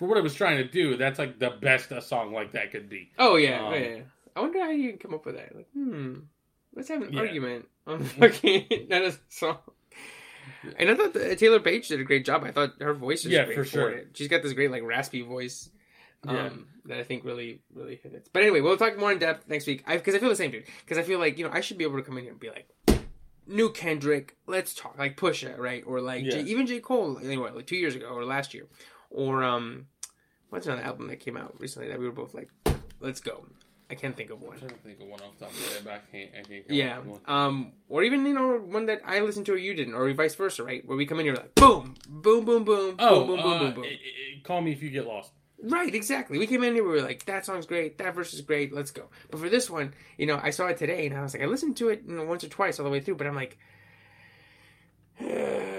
[0.00, 2.72] for what it was trying to do, that's like the best a song like that
[2.72, 3.10] could be.
[3.18, 4.00] Oh yeah, Um, yeah, yeah.
[4.34, 5.54] I wonder how you can come up with that.
[5.54, 6.14] Like, hmm,
[6.74, 7.20] let's have an Yeah.
[7.20, 9.58] argument on fucking that is song.
[10.78, 12.44] And I thought that Taylour Paige did a great job.
[12.44, 14.02] I thought her voice was Yeah, great for sure.
[14.14, 15.68] She's got this great like raspy voice.
[16.26, 16.50] Um, Yeah.
[16.86, 18.28] that I think really, really hits.
[18.32, 19.86] But anyway, we'll talk more in depth next week.
[19.86, 20.64] Because I, feel the same, dude.
[20.84, 22.40] Because I feel like you know I should be able to come in here and
[22.40, 22.68] be like,
[23.46, 25.82] new Kendrick, let's talk like Pusha, right?
[25.86, 26.30] Or like Yeah.
[26.32, 28.66] J, even J Cole, anyway, like two years ago or last year,
[29.10, 29.86] or um,
[30.48, 32.48] what's another album that came out recently that we were both like,
[33.00, 33.44] let's go.
[33.90, 34.52] I can't think of one.
[34.52, 36.30] I'm trying to think of one off the top of my head, but I can't.
[36.38, 36.98] I can't Yeah.
[36.98, 37.36] up with one.
[37.36, 40.36] Um, or even you know one that I listened to or you didn't, or vice
[40.36, 40.86] versa, right?
[40.86, 43.58] Where we come in here like boom, boom, boom, boom, Oh, boom, boom, boom, uh,
[43.58, 43.84] boom, boom.
[43.84, 45.32] i- call me if you get lost.
[45.62, 46.38] Right, exactly.
[46.38, 48.92] We came in here, we were like, that song's great, that verse is great, let's
[48.92, 49.08] go.
[49.30, 51.46] But for this one, you know, I saw it today and I was like, I
[51.46, 53.58] listened to it you know, once or twice all the way through, but I'm like,
[55.20, 55.69] uh, I don't know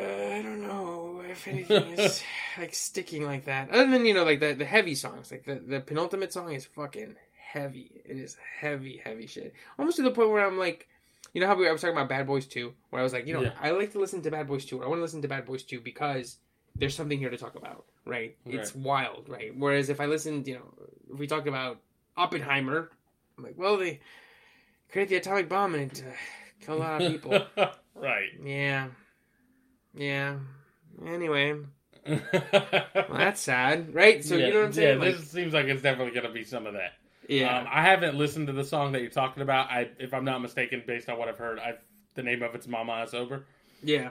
[1.32, 2.24] if anything is
[2.58, 3.70] like sticking like that.
[3.72, 6.66] Other than, you know, like the, the heavy songs, like the, the penultimate song is
[6.66, 8.02] fucking heavy.
[8.06, 9.54] It is heavy, heavy shit.
[9.78, 10.88] Almost to the point where I'm like,
[11.34, 13.26] you know how we, I was talking about Bad Boys 2, where I was like,
[13.28, 13.54] you know, Yeah.
[13.62, 15.46] I like to listen to Bad Boys 2, or I want to listen to Bad
[15.46, 16.38] Boys 2 because
[16.76, 18.36] there's something here to talk about, right?
[18.46, 19.54] It's wild, right?
[19.58, 20.74] Whereas if I listened, you know,
[21.14, 21.80] if we talked about
[22.18, 22.90] Oppenheimer,
[23.38, 24.02] I'm like, well, they
[24.92, 26.12] create the atomic bomb and it uh,
[26.66, 27.32] killed a lot of people.
[27.96, 28.30] right.
[28.44, 28.88] yeah.
[29.94, 30.36] Yeah.
[31.06, 31.56] Anyway,
[32.06, 32.22] well,
[33.10, 34.24] that's sad, right?
[34.24, 35.00] So yeah, you know what I'm saying?
[35.00, 36.94] Yeah, Like, this seems like it's definitely going to be some of that.
[37.28, 37.60] yeah.
[37.60, 39.70] Um, I haven't listened to the song that you're talking about.
[39.70, 41.80] I, if I'm not mistaken, based on what I've heard, I've,
[42.16, 43.46] the name of it's "Mother I Sober."
[43.84, 44.10] yeah.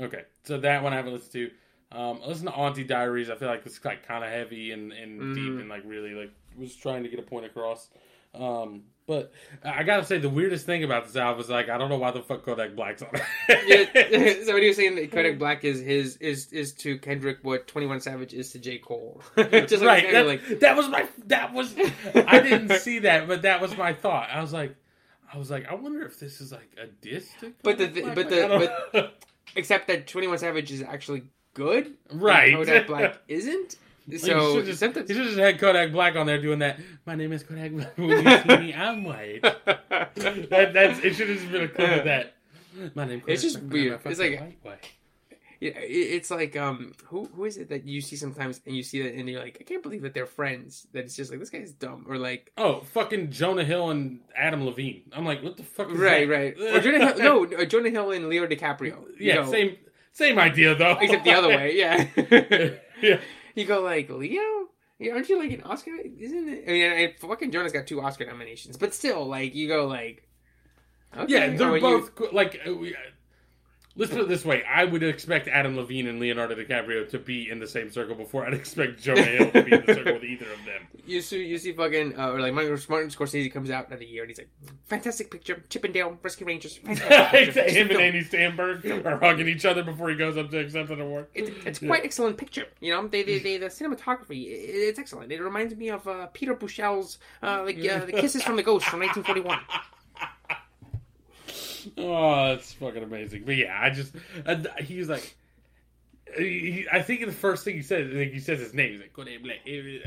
[0.00, 1.50] Okay, so that one I haven't listened to.
[1.98, 3.28] Um, I listened to Auntie Diaries.
[3.28, 5.34] I feel like it's like kind of heavy and, and Mhm.
[5.34, 7.88] deep and like really like was trying to get a point across.
[8.32, 9.32] Um, but
[9.64, 12.12] I gotta say the weirdest thing about this album is like I don't know why
[12.12, 13.90] the fuck Kodak Black's on it.
[14.08, 17.88] yeah, somebody was saying that Kodak Black is his is is to Kendrick what Twenty
[17.88, 19.20] One Savage is to J Cole.
[19.36, 20.04] Just right.
[20.04, 21.74] like, That, like that was my that was
[22.14, 24.28] I didn't see that, but that was my thought.
[24.30, 24.76] I was like
[25.32, 28.14] I was like, I wonder if this is like a diss to But the Black?
[28.14, 29.10] but the- don't-
[29.56, 31.24] except that Twenty One Savage is actually
[31.54, 31.94] good.
[32.12, 32.54] right.
[32.54, 33.76] Kodak Black isn't.
[34.18, 36.80] So you should just, you should just had Kodak Black on there doing that.
[37.06, 37.96] My name is Kodak Black.
[37.96, 39.42] When you see me, I'm white.
[39.64, 41.14] that, that's it.
[41.14, 42.34] Should have just been a clip of that.
[42.94, 43.22] My name.
[43.26, 44.00] It's just Kodak Black, weird.
[44.04, 44.92] It's like- white, white.
[45.62, 49.02] Yeah, it's like um, who who is it that you see sometimes and you see
[49.02, 50.86] that and you're like, I can't believe that they're friends.
[50.94, 54.64] That it's just like this guy's dumb or like Oh, fucking Jonah Hill and Adam
[54.64, 55.02] Levine.
[55.12, 55.90] I'm like, what the fuck?
[55.90, 56.34] Is right, that?
[56.34, 56.76] right.
[56.76, 59.04] Or Jonah Hill, no, uh, Jonah Hill and Leo DiCaprio.
[59.18, 59.76] Yeah, know, same
[60.12, 60.96] Same idea though.
[60.98, 61.76] except the other way.
[61.76, 62.06] Yeah.
[63.02, 63.20] yeah.
[63.60, 64.40] You go like Leo.
[64.98, 65.92] Yeah, aren't you like an Oscar?
[66.18, 66.64] Isn't it?
[66.66, 70.26] I mean, I, fucking Jonah's got two Oscar nominations, but still, like you go like.
[71.16, 71.32] Okay.
[71.32, 72.60] Yeah, they're or you- both co- like.
[72.66, 72.84] Uh, uh,
[73.96, 77.50] Let's put it this way: I would expect Adam Levine and Leonardo DiCaprio to be
[77.50, 80.24] in the same circle before I'd expect Jonah Hill to be in the circle with
[80.24, 80.86] either of them.
[81.06, 84.30] You see, you see, fucking, uh, or like Martin, Scorsese comes out another year and
[84.30, 84.50] he's like,
[84.84, 87.62] "Fantastic picture, Chip 'n Dale Rescue Rangers." Fantastic picture.
[87.68, 88.00] Him and.
[88.00, 91.26] Andy Samberg are hugging each other before he goes up to accept an award.
[91.34, 92.66] It's, it's quite excellent picture.
[92.78, 95.32] You know, they, they, they the cinematography, it's excellent.
[95.32, 98.86] It reminds me of uh, Peter Buchel's uh, like uh, the Kisses from the Ghost
[98.86, 99.58] from 1941.
[101.98, 103.44] Oh, that's fucking amazing.
[103.44, 105.36] But yeah, I just and he was like,
[106.36, 109.02] he, I think the first thing he said, like he says his name.
[109.14, 109.60] He's like.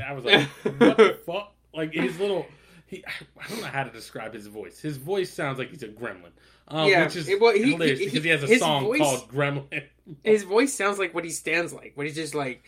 [0.06, 1.52] I was like, what the fuck?
[1.74, 2.46] Like his little.
[2.86, 4.78] He, I don't know how to describe his voice.
[4.80, 6.30] His voice sounds like he's a gremlin,
[6.68, 9.00] um, Yeah, which is it- well, he- hilarious he- because he has a song voice-
[9.00, 9.84] called Gremlin.
[10.22, 11.92] His voice sounds like what he stands like.
[11.94, 12.62] When he's just like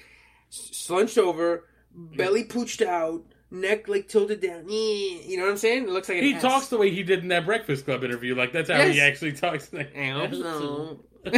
[0.48, 1.64] slunched over,
[1.94, 4.64] belly pooched out, neck like tilted down.
[4.70, 5.84] eh, You know what I'm saying?
[5.84, 6.42] It looks like an He S.
[6.42, 8.34] talks the way he did in that Breakfast Club interview.
[8.34, 9.72] Like that's how he actually talks.
[9.72, 11.00] Like, I hope so.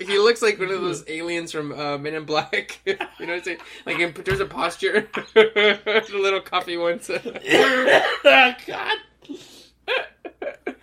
[0.00, 2.80] he looks like one of those aliens from uh, Men in Black.
[2.86, 3.58] you know what I'm saying?
[3.86, 7.08] Like in terms of posture, the little coffee ones.
[7.10, 8.98] oh God.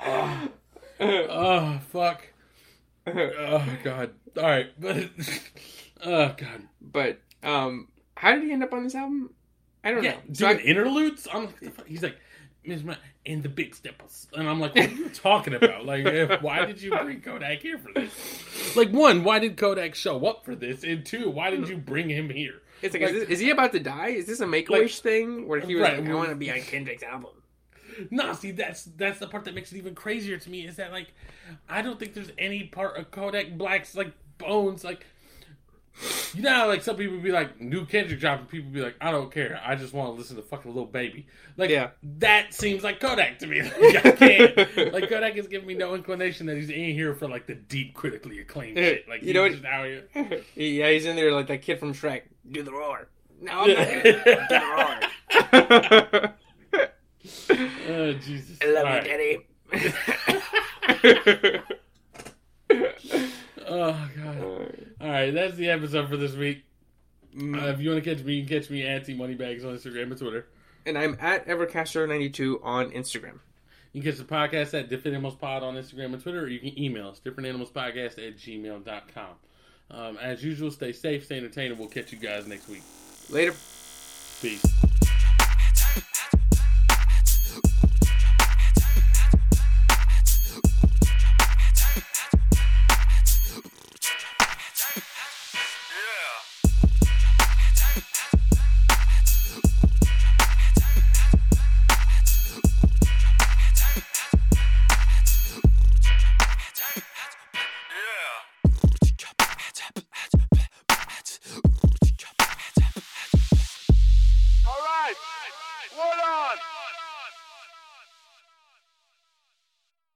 [0.06, 0.50] oh,
[1.00, 2.28] oh, fuck.
[3.08, 4.12] Oh god.
[4.38, 5.10] All right, but
[6.04, 6.68] oh god.
[6.82, 9.32] but um, how did he end up on this album?
[9.86, 10.18] I don't Yeah, know.
[10.34, 11.28] So doing I- interludes.
[11.32, 11.88] I'm like, the fuck?
[11.88, 12.18] he's like,
[12.66, 12.96] Miss Ma-
[13.28, 15.86] and the big steppers, and I'm like, what are you talking about?
[15.86, 18.76] Like, eh, why did you bring Kodak here for this?
[18.76, 20.84] Like, one, why did Kodak show up for this?
[20.84, 22.62] And two, why did you bring him here?
[22.82, 24.10] it's like, like- is, this, is he about to die?
[24.10, 26.30] Is this a Make a Like- Wish thing where he was Right, like, I want
[26.30, 27.30] to be on Kendrick's album?
[28.12, 30.92] No, see, that's that's the part that makes it even crazier to me is that
[30.92, 31.14] like,
[31.70, 35.06] I don't think there's any part of Kodak Black's like bones like.
[36.34, 38.96] You know, how, like some people be like, "New Kendrick drop," and people be like,
[39.00, 39.62] "I don't care.
[39.66, 41.92] I just want to listen to fucking Lil Baby." Like, Yeah.
[42.20, 43.62] that seems like Kodak to me.
[43.80, 44.58] Like, I can't.
[44.94, 47.94] like Kodak is giving me no inclination that he's in here for like the deep,
[47.94, 49.08] critically acclaimed shit.
[49.08, 50.04] Like, You know he's what- just out here.
[50.56, 52.24] yeah, he's in there like that kid from Shrek.
[52.52, 53.08] Do the roar.
[53.42, 54.62] No, I'm not do the
[56.22, 56.34] roar.
[57.88, 58.58] Oh Jesus!
[58.62, 59.46] I love All you, right.
[63.02, 63.35] Daddy.
[63.68, 64.86] Oh god!
[65.02, 66.64] All right, that's the episode for this week.
[67.36, 69.76] Uh, if you want to catch me, you can catch me at T Moneybags on
[69.76, 70.48] Instagram and Twitter.
[70.86, 73.40] and I'm at Evercaster92 on Instagram.
[73.92, 76.60] You can catch the podcast at Different Animals Pod on Instagram and Twitter, or you
[76.60, 79.28] can email us, differentanimalspodcast at gmail.com.
[79.92, 82.84] Um, as usual, stay safe, stay entertained, and we'll catch you guys next week.
[83.30, 83.54] Later.
[84.42, 85.05] Peace.